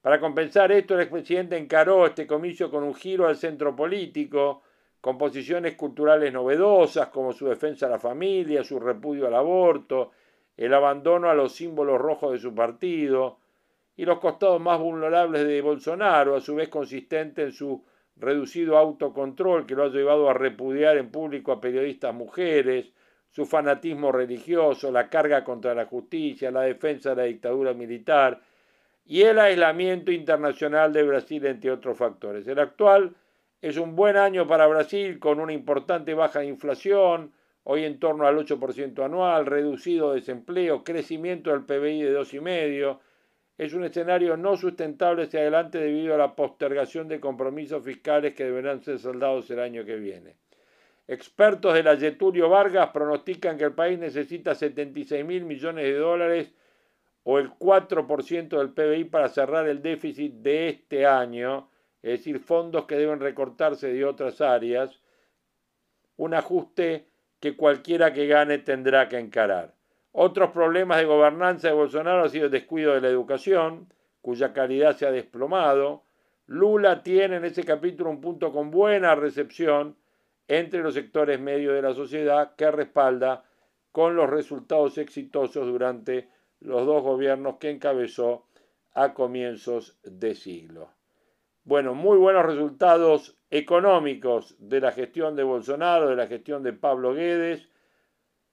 [0.00, 4.62] Para compensar esto, el expresidente encaró este comicio con un giro al centro político,
[5.00, 10.12] con posiciones culturales novedosas como su defensa a la familia, su repudio al aborto,
[10.56, 13.38] el abandono a los símbolos rojos de su partido
[13.96, 17.84] y los costados más vulnerables de Bolsonaro, a su vez consistente en su
[18.16, 22.92] reducido autocontrol que lo ha llevado a repudiar en público a periodistas mujeres,
[23.30, 28.40] su fanatismo religioso, la carga contra la justicia, la defensa de la dictadura militar
[29.10, 32.46] y el aislamiento internacional de Brasil, entre otros factores.
[32.46, 33.16] El actual
[33.60, 37.32] Es un buen año para Brasil con una importante baja de inflación,
[37.64, 43.00] hoy en torno al 8% anual, reducido desempleo, crecimiento del PBI de 2,5%.
[43.56, 48.44] Es un escenario no sustentable hacia adelante debido a la postergación de compromisos fiscales que
[48.44, 50.36] deberán ser saldados el año que viene.
[51.08, 56.52] Expertos de la Getulio Vargas pronostican que el país necesita 76 mil millones de dólares
[57.30, 61.68] o el 4% del PBI para cerrar el déficit de este año,
[62.00, 65.02] es decir, fondos que deben recortarse de otras áreas,
[66.16, 67.06] un ajuste
[67.38, 69.74] que cualquiera que gane tendrá que encarar.
[70.12, 74.96] Otros problemas de gobernanza de Bolsonaro han sido el descuido de la educación, cuya calidad
[74.96, 76.04] se ha desplomado.
[76.46, 79.98] Lula tiene en ese capítulo un punto con buena recepción
[80.46, 83.44] entre los sectores medios de la sociedad que respalda
[83.92, 88.46] con los resultados exitosos durante los dos gobiernos que encabezó
[88.94, 90.90] a comienzos de siglo.
[91.64, 97.14] Bueno, muy buenos resultados económicos de la gestión de Bolsonaro, de la gestión de Pablo
[97.14, 97.68] Guedes.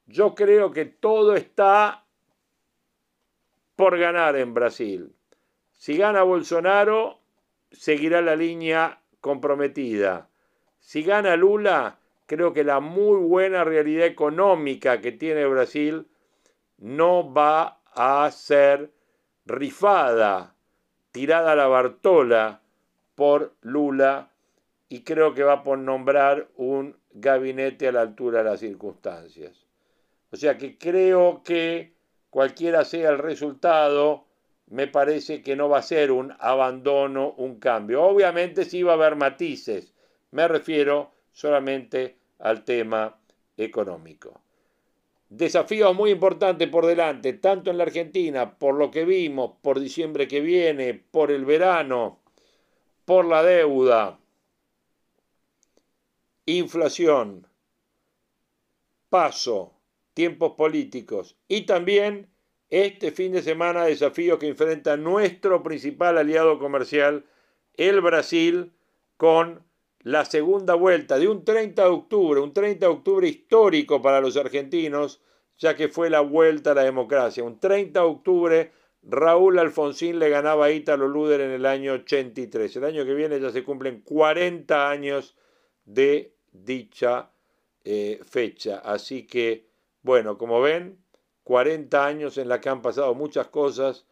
[0.06, 2.06] Yo creo que todo está
[3.76, 5.14] por ganar en Brasil.
[5.74, 7.20] Si gana Bolsonaro,
[7.72, 10.30] seguirá la línea comprometida.
[10.80, 16.08] Si gana Lula, creo que la muy buena realidad económica que tiene Brasil
[16.78, 18.91] no va a ser
[19.46, 20.56] rifada,
[21.12, 22.62] tirada a la Bartola
[23.16, 24.32] por Lula
[24.89, 29.66] y creo que va por nombrar un gabinete a la altura de las circunstancias.
[30.32, 31.93] O sea que creo que
[32.30, 34.26] cualquiera sea el resultado,
[34.68, 38.04] me parece que no va a ser un abandono, un cambio.
[38.04, 39.93] Obviamente sí va a haber matices,
[40.32, 43.18] me refiero solamente al tema
[43.56, 44.45] económico.
[45.38, 50.29] Desafíos muy importantes por delante, tanto en la Argentina, por lo que vimos, por diciembre
[50.29, 52.21] que viene, por el verano,
[53.03, 54.17] por la deuda,
[56.45, 57.47] inflación,
[59.09, 59.73] paso,
[60.13, 62.29] tiempos políticos y también
[62.69, 67.25] este fin de semana desafíos que enfrenta nuestro principal aliado comercial,
[67.75, 68.71] el Brasil,
[69.17, 69.65] con
[70.06, 74.38] la segunda vuelta de un 30 de octubre, un 30 de octubre histórico para los
[74.38, 75.20] argentinos,
[75.58, 77.43] ya que fue la vuelta a la democracia.
[77.43, 82.76] Un 30 de octubre, Raúl Alfonsín le ganaba a Ítalo Luder en el año 83.
[82.76, 85.36] El año que viene ya se cumplen 40 años
[85.86, 87.32] de dicha
[87.84, 88.78] eh, fecha.
[88.86, 89.66] Así que,
[90.03, 91.03] bueno, como ven,
[91.45, 94.06] 40 años en la que han pasado muchas cosas,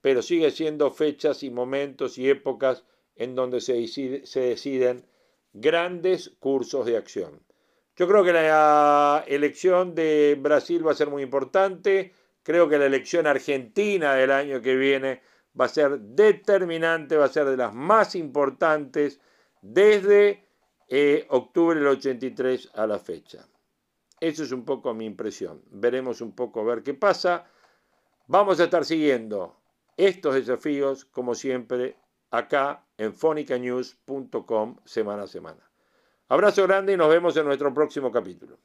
[0.00, 2.84] pero sigue siendo fechas y momentos y épocas
[3.16, 5.10] en donde se, se deciden
[5.52, 7.42] grandes cursos de acción.
[7.96, 12.12] Yo creo que la elección de Brasil va a ser muy importante.
[12.42, 15.20] Creo que la elección argentina del año que viene
[15.58, 19.20] va a ser determinante, va a ser de las más importantes
[19.60, 20.46] desde
[20.88, 23.46] eh, octubre del 83 a la fecha.
[24.20, 25.62] Eso es un poco mi impresión.
[25.70, 27.46] Veremos un poco a ver qué pasa.
[28.26, 29.56] Vamos a estar siguiendo
[29.96, 31.96] estos desafíos, como siempre,
[32.30, 35.70] acá en fonicanews.com semana a semana.
[36.28, 38.58] Abrazo grande y nos vemos en nuestro próximo capítulo.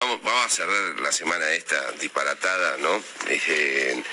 [0.00, 3.02] Vamos, a cerrar la semana esta disparatada, ¿no?
[3.28, 4.04] en,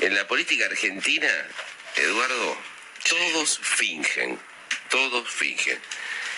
[0.00, 1.28] en la política argentina,
[1.94, 2.56] Eduardo,
[3.08, 4.38] todos fingen,
[4.88, 5.78] todos fingen.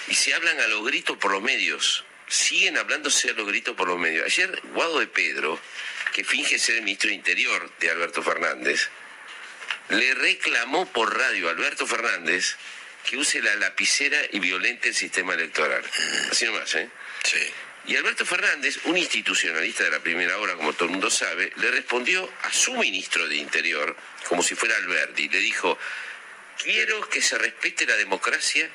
[0.08, 3.88] Y se hablan a los gritos por los medios, siguen hablándose a los gritos por
[3.88, 4.26] los medios.
[4.26, 5.58] Ayer Guado de Pedro,
[6.12, 8.90] que finge ser el ministro de Interior de Alberto Fernández,
[9.90, 12.56] le reclamó por radio a Alberto Fernández
[13.08, 15.82] que use la lapicera y violente el sistema electoral.
[16.30, 16.90] Así nomás, ¿eh?
[17.24, 17.40] Sí.
[17.86, 21.70] Y Alberto Fernández, un institucionalista de la primera hora, como todo el mundo sabe, le
[21.70, 23.96] respondió a su ministro de Interior,
[24.28, 25.78] como si fuera Alberti, le dijo,
[26.62, 28.68] quiero que se respete la democracia,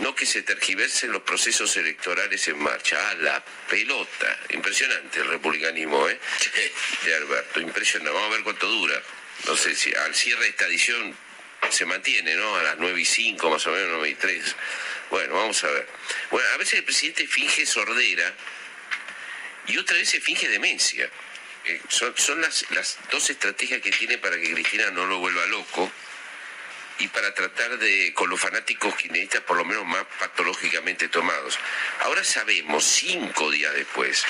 [0.00, 2.98] no que se tergiversen los procesos electorales en marcha.
[3.08, 4.38] Ah, la pelota.
[4.50, 6.20] Impresionante el republicanismo, ¿eh?
[7.04, 8.12] De Alberto, impresionante.
[8.12, 9.02] Vamos a ver cuánto dura.
[9.46, 11.16] No sé si al cierre de esta edición
[11.70, 12.56] se mantiene, ¿no?
[12.56, 14.56] A las 9 y 5, más o menos 9 y 3.
[15.10, 15.88] Bueno, vamos a ver.
[16.30, 18.34] Bueno, a veces el presidente finge sordera
[19.66, 21.10] y otra vez se finge demencia.
[21.64, 25.44] Eh, son, son las, las dos estrategias que tiene para que Cristina no lo vuelva
[25.46, 25.90] loco
[26.98, 31.58] y para tratar de, con los fanáticos kirchneristas por lo menos más patológicamente tomados.
[32.00, 34.24] Ahora sabemos, cinco días después,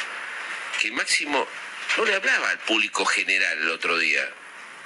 [0.80, 1.46] que Máximo
[1.96, 4.28] no le hablaba al público general el otro día,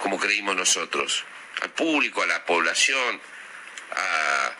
[0.02, 1.24] como creímos nosotros,
[1.60, 3.20] al público, a la población,
[3.92, 4.52] a,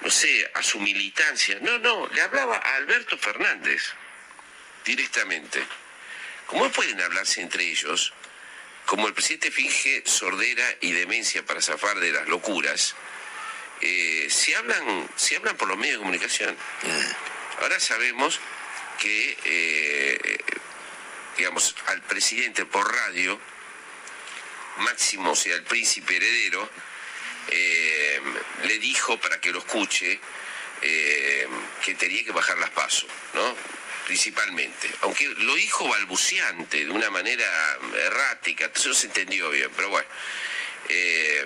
[0.00, 1.58] no sé, a su militancia.
[1.60, 3.84] No, no, le hablaba a Alberto Fernández
[4.84, 5.62] directamente.
[6.46, 8.12] ¿Cómo pueden hablarse entre ellos?
[8.84, 12.96] Como el presidente finge sordera y demencia para zafar de las locuras,
[13.80, 16.56] eh, se, hablan, se hablan por los medios de comunicación.
[17.60, 18.40] Ahora sabemos
[18.98, 20.38] que, eh,
[21.36, 23.40] digamos, al presidente por radio,
[24.80, 26.68] Máximo, sea, el príncipe heredero,
[27.48, 28.20] eh,
[28.64, 30.20] le dijo para que lo escuche
[30.80, 33.54] que tenía que bajar las pasos, ¿no?
[34.06, 34.90] Principalmente.
[35.02, 37.46] Aunque lo dijo balbuceante, de una manera
[38.06, 40.08] errática, entonces no se entendió bien, pero bueno.
[40.88, 41.44] Eh,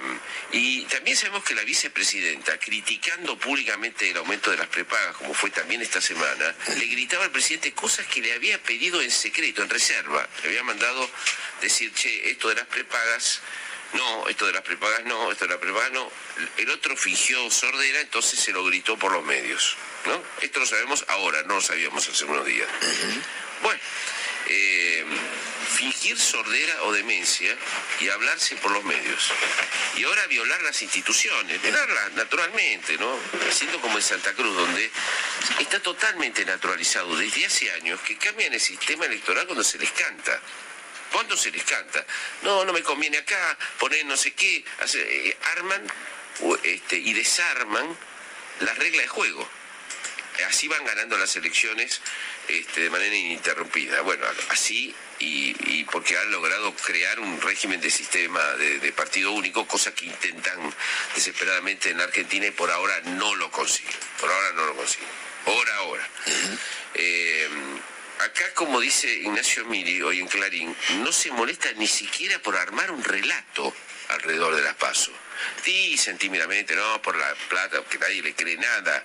[0.53, 5.51] y también sabemos que la vicepresidenta, criticando públicamente el aumento de las prepagas, como fue
[5.51, 9.71] también esta semana, le gritaba al presidente cosas que le había pedido en secreto, en
[9.71, 10.29] reserva.
[10.43, 11.11] Le había mandado
[11.61, 13.41] decir, che, esto de las prepagas,
[13.95, 16.11] no, esto de las prepagas no, esto de las prepagas no.
[16.57, 19.77] El otro fingió sordera, entonces se lo gritó por los medios.
[20.07, 20.23] ¿no?
[20.41, 22.69] Esto lo sabemos ahora, no lo sabíamos hace unos días.
[23.63, 23.81] Bueno.
[24.47, 25.05] Eh,
[25.75, 27.57] fingir sordera o demencia
[28.01, 29.33] y hablarse por los medios.
[29.97, 33.19] Y ahora violar las instituciones, violarlas naturalmente, ¿no?
[33.49, 34.91] Haciendo como en Santa Cruz, donde
[35.61, 40.41] está totalmente naturalizado desde hace años que cambian el sistema electoral cuando se les canta.
[41.13, 42.05] ¿Cuándo se les canta?
[42.43, 44.65] No, no me conviene acá, poner no sé qué,
[44.95, 45.87] eh, arman
[46.65, 47.97] este, y desarman
[48.61, 49.49] las reglas de juego.
[50.49, 52.01] Así van ganando las elecciones
[52.49, 54.01] este, de manera ininterrumpida.
[54.03, 59.95] Bueno, así y, porque han logrado crear un régimen de sistema de, partido único, cosa
[59.95, 60.59] que intentan
[61.15, 63.97] desesperadamente en Argentina y por ahora no lo consiguen.
[64.21, 65.09] Por ahora no lo consiguen.
[65.45, 66.09] Por ahora.
[66.95, 67.49] Eh,
[68.21, 72.91] acá, como dice Ignacio Miri hoy en Clarín, no se molesta ni siquiera por armar
[72.91, 73.75] un relato
[74.09, 75.15] alrededor de las pasos.
[75.65, 79.05] Dicen tímidamente, no, por la plata, que nadie le cree nada,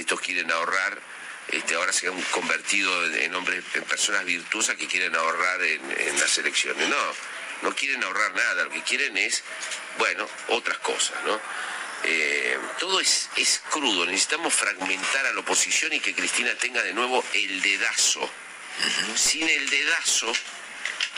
[0.00, 1.00] estos quieren ahorrar
[1.48, 6.38] este, ahora se han convertido en, hombres, en personas virtuosas que quieren ahorrar en, las
[6.38, 6.88] elecciones.
[6.88, 6.96] No,
[7.62, 9.42] no quieren ahorrar nada, lo que quieren es,
[9.98, 11.38] bueno, otras cosas, ¿no?
[12.06, 17.24] Eh, todo es crudo, necesitamos fragmentar a la oposición y que Cristina tenga de nuevo
[17.32, 18.28] el dedazo.
[19.14, 20.32] Sin el dedazo,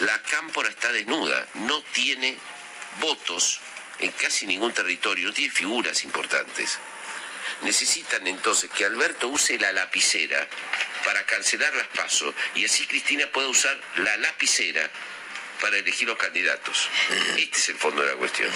[0.01, 2.37] la cámpora está desnuda, no tiene
[3.01, 3.61] votos
[3.99, 6.79] en casi ningún territorio, no tiene figuras importantes.
[7.63, 10.47] Necesitan entonces que Alberto use la lapicera
[11.05, 14.91] para cancelar las pasos y así Cristina pueda usar la lapicera
[15.61, 16.89] para elegir los candidatos.
[17.37, 18.51] Este es el fondo de la cuestión.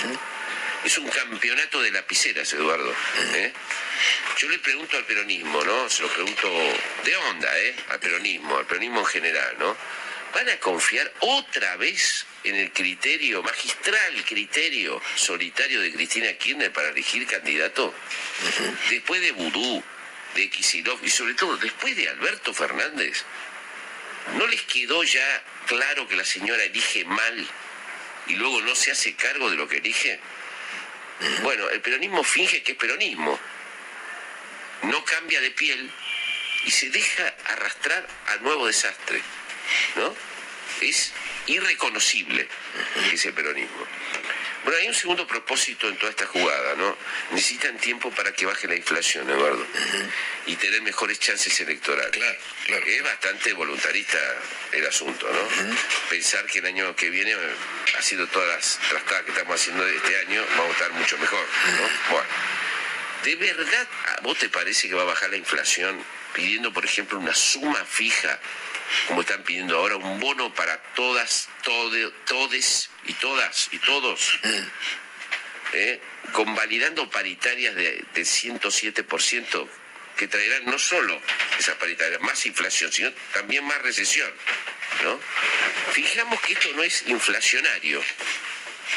[0.84, 2.94] Es un campeonato de lapiceras, Eduardo.
[3.34, 3.52] ¿eh?
[4.38, 5.90] Yo le pregunto al peronismo, ¿no?
[5.90, 6.48] Se lo pregunto
[7.04, 7.74] de onda, ¿eh?
[7.90, 9.76] Al peronismo, al peronismo en general, ¿no?
[10.34, 16.90] ¿Van a confiar otra vez en el criterio, magistral criterio solitario de Cristina Kirchner para
[16.90, 17.92] elegir candidato?
[18.90, 19.82] Después de Vudú,
[20.34, 23.24] de Kisilov y sobre todo después de Alberto Fernández,
[24.36, 27.48] ¿no les quedó ya claro que la señora elige mal
[28.28, 30.20] y luego no se hace cargo de lo que elige?
[31.42, 33.38] Bueno, el peronismo finge que es peronismo,
[34.82, 35.90] no cambia de piel
[36.64, 39.20] y se deja arrastrar al nuevo desastre.
[39.96, 40.14] ¿No?
[40.80, 41.12] Es
[41.46, 42.48] irreconocible
[43.12, 43.86] ese peronismo.
[44.64, 46.96] Bueno, hay un segundo propósito en toda esta jugada, ¿no?
[47.32, 49.66] Necesitan tiempo para que baje la inflación, Eduardo,
[50.46, 52.10] y tener mejores chances electorales.
[52.10, 52.86] Claro, claro.
[52.86, 54.18] Es bastante voluntarista
[54.72, 55.74] el asunto, ¿no?
[56.10, 57.34] Pensar que el año que viene,
[57.98, 62.12] haciendo todas las trastadas que estamos haciendo este año, vamos a estar mucho mejor, ¿no?
[62.14, 62.28] Bueno,
[63.24, 66.04] ¿de verdad a vos te parece que va a bajar la inflación
[66.34, 68.38] pidiendo, por ejemplo, una suma fija
[69.08, 74.38] como están pidiendo ahora, un bono para todas, todes y todas y todos,
[75.72, 76.00] ¿eh?
[76.32, 79.68] convalidando paritarias de, de 107%
[80.16, 81.20] que traerán no solo
[81.58, 84.30] esas paritarias, más inflación, sino también más recesión.
[85.02, 85.18] ¿no?
[85.92, 88.02] Fijamos que esto no es inflacionario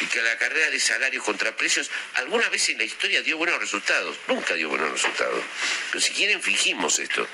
[0.02, 3.60] y que la carrera de salarios contra precios alguna vez en la historia dio buenos
[3.60, 5.44] resultados, nunca dio buenos resultados.
[5.92, 7.28] Pero si quieren, fijimos esto.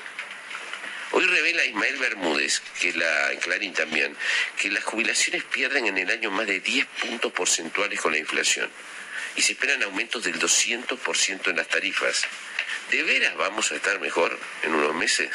[1.20, 4.16] Hoy revela Ismael Bermúdez, que la, en Clarín también,
[4.56, 8.70] que las jubilaciones pierden en el año más de 10 puntos porcentuales con la inflación
[9.36, 12.22] y se esperan aumentos del 200% en las tarifas.
[12.90, 15.28] ¿De veras vamos a estar mejor en unos meses?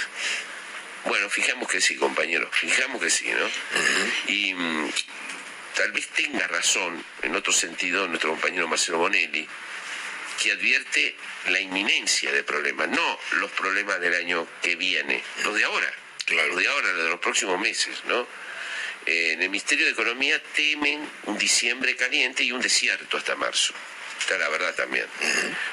[1.03, 3.47] Bueno, fijamos que sí, compañeros, fijamos que sí, ¿no?
[4.33, 4.91] Y mm,
[5.75, 9.47] tal vez tenga razón, en otro sentido, nuestro compañero Marcelo Bonelli,
[10.41, 11.15] que advierte
[11.49, 15.91] la inminencia de problemas, no los problemas del año que viene, los de ahora,
[16.25, 16.47] claro.
[16.49, 18.27] los de ahora, los de los próximos meses, ¿no?
[19.05, 23.73] Eh, en el Ministerio de Economía temen un diciembre caliente y un desierto hasta marzo.
[24.19, 25.05] Está la verdad también.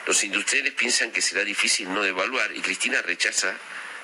[0.04, 3.56] Los industriales piensan que será difícil no devaluar y Cristina rechaza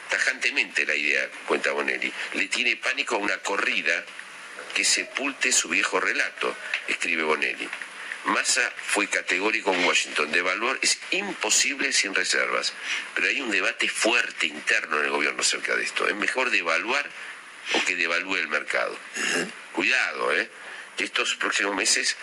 [0.09, 2.11] tajantemente la idea, cuenta Bonelli.
[2.33, 4.05] Le tiene pánico a una corrida
[4.75, 6.57] que sepulte su viejo relato,
[6.87, 7.69] escribe Bonelli.
[8.29, 10.31] Massa fue categórico en Washington.
[10.33, 12.73] Devaluar es imposible sin reservas.
[13.15, 16.07] Pero hay un debate fuerte interno en el gobierno acerca de esto.
[16.07, 17.09] ¿Es mejor devaluar
[17.75, 18.97] o que devalúe el mercado?
[19.73, 20.51] Cuidado, ¿eh?
[20.99, 22.17] Estos próximos meses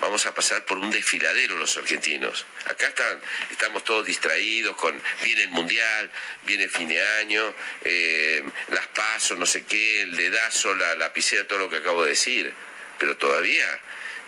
[0.00, 2.46] vamos a pasar por un desfiladero los argentinos.
[2.66, 3.20] Acá están,
[3.50, 6.10] estamos todos distraídos con, viene el mundial,
[6.44, 11.46] viene el fin de año, eh, las pasos, no sé qué, el dedazo, la lapicera,
[11.46, 12.52] todo lo que acabo de decir.
[12.98, 13.80] Pero todavía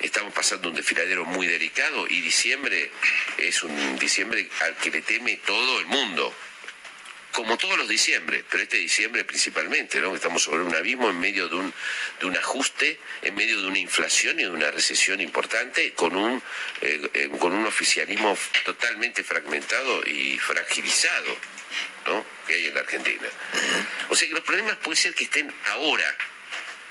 [0.02, 2.90] estamos pasando un desfiladero muy delicado y diciembre
[3.38, 6.34] es un diciembre al que le teme todo el mundo
[7.32, 10.14] como todos los diciembre, pero este diciembre principalmente, ¿no?
[10.14, 11.74] Estamos sobre un abismo en medio de un,
[12.20, 16.42] de un ajuste, en medio de una inflación y de una recesión importante, con un,
[16.82, 21.36] eh, eh, con un oficialismo totalmente fragmentado y fragilizado,
[22.06, 22.24] ¿no?
[22.46, 23.28] Que hay en la Argentina.
[24.10, 26.16] O sea que los problemas pueden ser que estén ahora,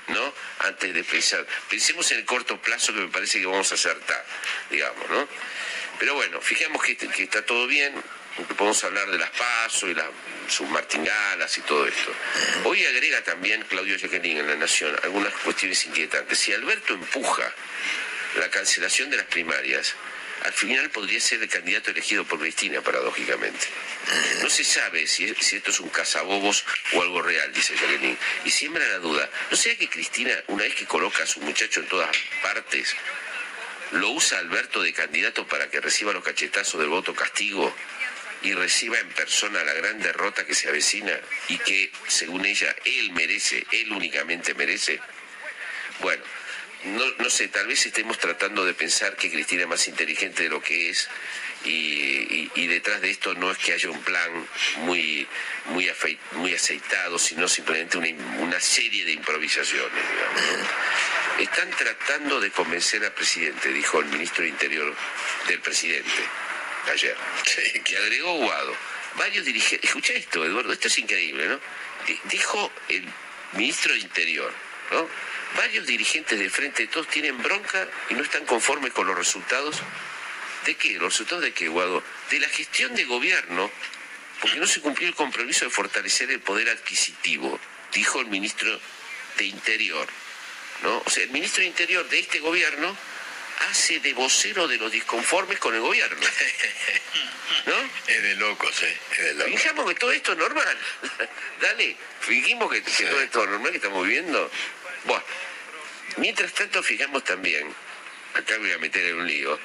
[0.08, 0.34] ¿no?
[0.60, 1.46] Antes de pensar.
[1.68, 4.24] Pensemos en el corto plazo que me parece que vamos a acertar,
[4.70, 5.28] digamos, ¿no?
[5.98, 7.94] Pero bueno, fijemos que, que está todo bien,
[8.36, 10.08] porque podemos hablar de las pasos y las
[10.48, 12.12] sus martingalas y todo esto.
[12.64, 16.38] Hoy agrega también Claudio Jacqueline en La Nación algunas cuestiones inquietantes.
[16.38, 17.52] Si Alberto empuja
[18.38, 19.94] la cancelación de las primarias,
[20.44, 23.66] al final podría ser el candidato elegido por Cristina, paradójicamente.
[24.42, 28.18] No se sabe si, esto es un cazabobos o algo real, dice Jacqueline.
[28.44, 29.30] Y siembra la duda.
[29.50, 32.10] ¿No sea que Cristina, una vez que coloca a su muchacho en todas
[32.42, 32.94] partes,
[33.92, 37.74] lo usa Alberto de candidato para que reciba los cachetazos del voto castigo
[38.42, 41.18] y reciba en persona la gran derrota que se avecina
[41.48, 44.98] y que, según ella, él merece, él únicamente merece?
[46.00, 46.24] Bueno,
[46.84, 50.48] no, no sé, tal vez estemos tratando de pensar que Cristina es más inteligente de
[50.48, 51.08] lo que es
[51.64, 54.30] y, detrás de esto no es que haya un plan
[54.78, 55.26] muy,
[55.66, 55.90] muy,
[56.32, 58.08] muy aceitado, sino simplemente una,
[58.38, 59.92] una serie de improvisaciones.
[59.92, 60.70] Digamos,
[61.38, 64.94] Están tratando de convencer al presidente, dijo el ministro de Interior
[65.48, 66.10] del presidente
[66.92, 67.16] ayer,
[67.84, 68.74] que agregó Guado.
[69.16, 71.60] Varios dirigentes, escucha esto, Eduardo, esto es increíble, ¿no?
[72.24, 73.06] Dijo el
[73.52, 74.52] ministro de Interior,
[74.90, 75.08] ¿no?
[75.56, 79.76] Varios dirigentes del Frente de Todos tienen bronca y no están conformes con los resultados.
[80.66, 80.92] ¿De qué?
[80.94, 82.02] ¿Los resultados de qué, Guado?
[82.30, 83.70] De la gestión de gobierno,
[84.40, 87.58] porque no se cumplió el compromiso de fortalecer el poder adquisitivo,
[87.92, 88.80] dijo el ministro
[89.36, 90.08] de Interior.
[90.82, 91.02] ¿no?
[91.04, 92.96] O sea, el ministro de Interior de este gobierno
[93.70, 96.16] hace de vocero de los disconformes con el gobierno.
[97.66, 97.74] ¿No?
[98.06, 98.98] Es de locos, ¿eh?
[99.12, 99.52] Es de locos.
[99.52, 100.78] Fijamos que todo esto es normal.
[101.60, 104.50] Dale, fijimos que, todo esto es normal que estamos viviendo.
[105.04, 105.24] Bueno,
[106.16, 107.72] mientras tanto fijamos también,
[108.34, 109.58] acá voy a meter en un lío,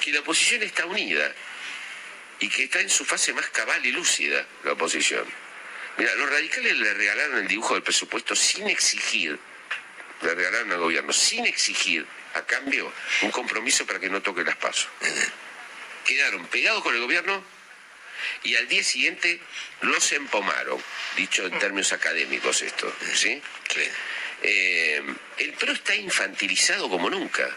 [0.00, 1.32] que la oposición está unida
[2.40, 5.24] y que está en su fase más cabal y lúcida, la oposición.
[5.96, 9.38] Mira, los radicales le regalaron el dibujo del presupuesto sin exigir,
[10.22, 12.92] le regalaron al gobierno, sin exigir a cambio
[13.22, 14.88] un compromiso para que no toque las pasos.
[16.04, 17.44] Quedaron pegados con el gobierno
[18.42, 19.40] y al día siguiente
[19.82, 20.82] los empomaron,
[21.16, 23.40] dicho en términos académicos esto, ¿sí?
[24.42, 25.02] Eh,
[25.38, 27.48] el PRO está infantilizado como nunca.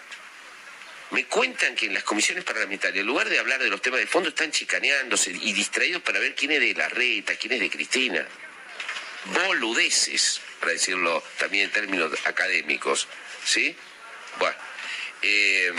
[1.11, 4.07] Me cuentan que en las comisiones parlamentarias, en lugar de hablar de los temas de
[4.07, 7.69] fondo, están chicaneándose y distraídos para ver quién es de la reta, quién es de
[7.69, 8.27] Cristina.
[9.25, 13.07] Boludeces, para decirlo también en términos académicos,
[13.45, 13.75] ¿sí?
[14.37, 14.57] Bueno,
[15.21, 15.73] eh,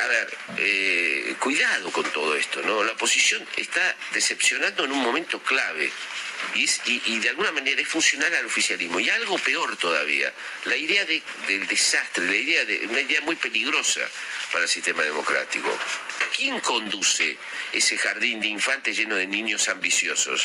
[0.00, 2.84] a ver, eh, cuidado con todo esto, ¿no?
[2.84, 5.90] La oposición está decepcionando en un momento clave
[6.54, 9.00] y, de alguna manera es funcional al oficialismo.
[9.00, 10.32] Y algo peor todavía,
[10.64, 14.00] la idea del desastre, la idea de una idea muy peligrosa
[14.52, 15.76] para el sistema democrático.
[16.36, 17.36] ¿Quién conduce
[17.72, 20.44] ese jardín de infantes lleno de niños ambiciosos?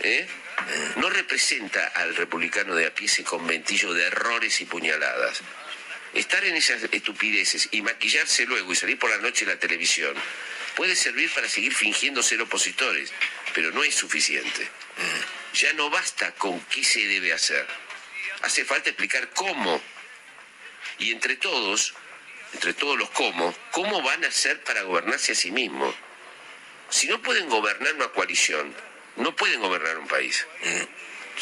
[0.00, 0.26] ¿Eh?
[0.96, 5.40] no representa al republicano de a pie ese conventillo de errores y puñaladas.
[6.14, 10.14] Estar en esas estupideces y maquillarse luego y salir por la noche en la televisión
[10.76, 13.12] puede servir para seguir fingiendo ser opositores,
[13.54, 14.68] pero no es suficiente.
[15.54, 17.66] Ya no basta con qué se debe hacer.
[18.42, 19.80] Hace falta explicar cómo.
[20.98, 21.94] Y entre todos,
[22.54, 25.94] entre todos los cómo, cómo van a hacer para gobernarse a sí mismos.
[26.88, 28.74] Si no pueden gobernar una coalición,
[29.16, 30.46] no pueden gobernar un país.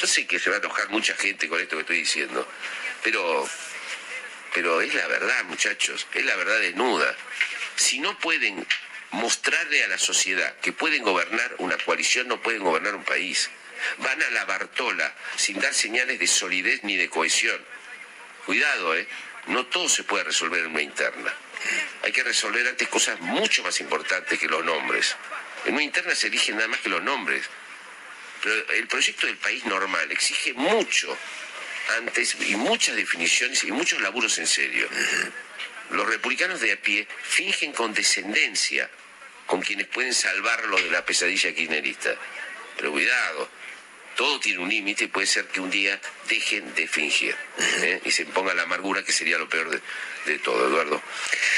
[0.01, 2.49] Yo sé que se va a enojar mucha gente con esto que estoy diciendo,
[3.03, 3.49] pero,
[4.55, 7.17] pero es la verdad, muchachos, es la verdad desnuda.
[7.77, 8.67] Si no pueden
[9.13, 13.51] mostrarle a la sociedad que pueden gobernar una coalición, no pueden gobernar un país.
[13.99, 17.61] Van a la Bartola sin dar señales de solidez ni de cohesión.
[18.45, 19.07] Cuidado, ¿eh?
[19.47, 21.35] No todo se puede resolver en una interna.
[22.03, 25.17] Hay que resolver antes cosas mucho más importantes que los nombres.
[25.65, 27.45] En una interna se eligen nada más que los nombres.
[28.43, 31.17] Pero el proyecto del país normal exige mucho,
[31.99, 34.89] antes y muchas definiciones y muchos laburos en serio.
[35.91, 38.89] Los republicanos de a pie fingen condescendencia
[39.51, 42.15] con quienes pueden salvarlos de la pesadilla kirchnerista.
[42.77, 43.51] Pero cuidado,
[44.15, 48.01] todo tiene un límite y puede ser que un día dejen de fingir ¿eh?
[48.05, 49.81] y se ponga la amargura, que sería lo peor de,
[50.27, 51.03] de todo, Eduardo.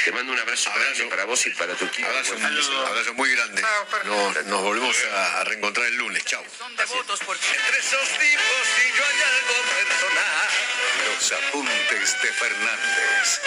[0.05, 2.07] Te mando un abrazo, grande para vos y para tu equipo.
[2.07, 3.61] Abrazo, Bueno, abrazo muy grande.
[4.05, 6.25] Nos, nos volvemos a, a reencontrar el lunes.
[6.25, 6.43] Chao.
[6.43, 10.49] Entre esos tipos y yo hay algo personal.
[11.13, 13.41] Los apuntes de Fernández.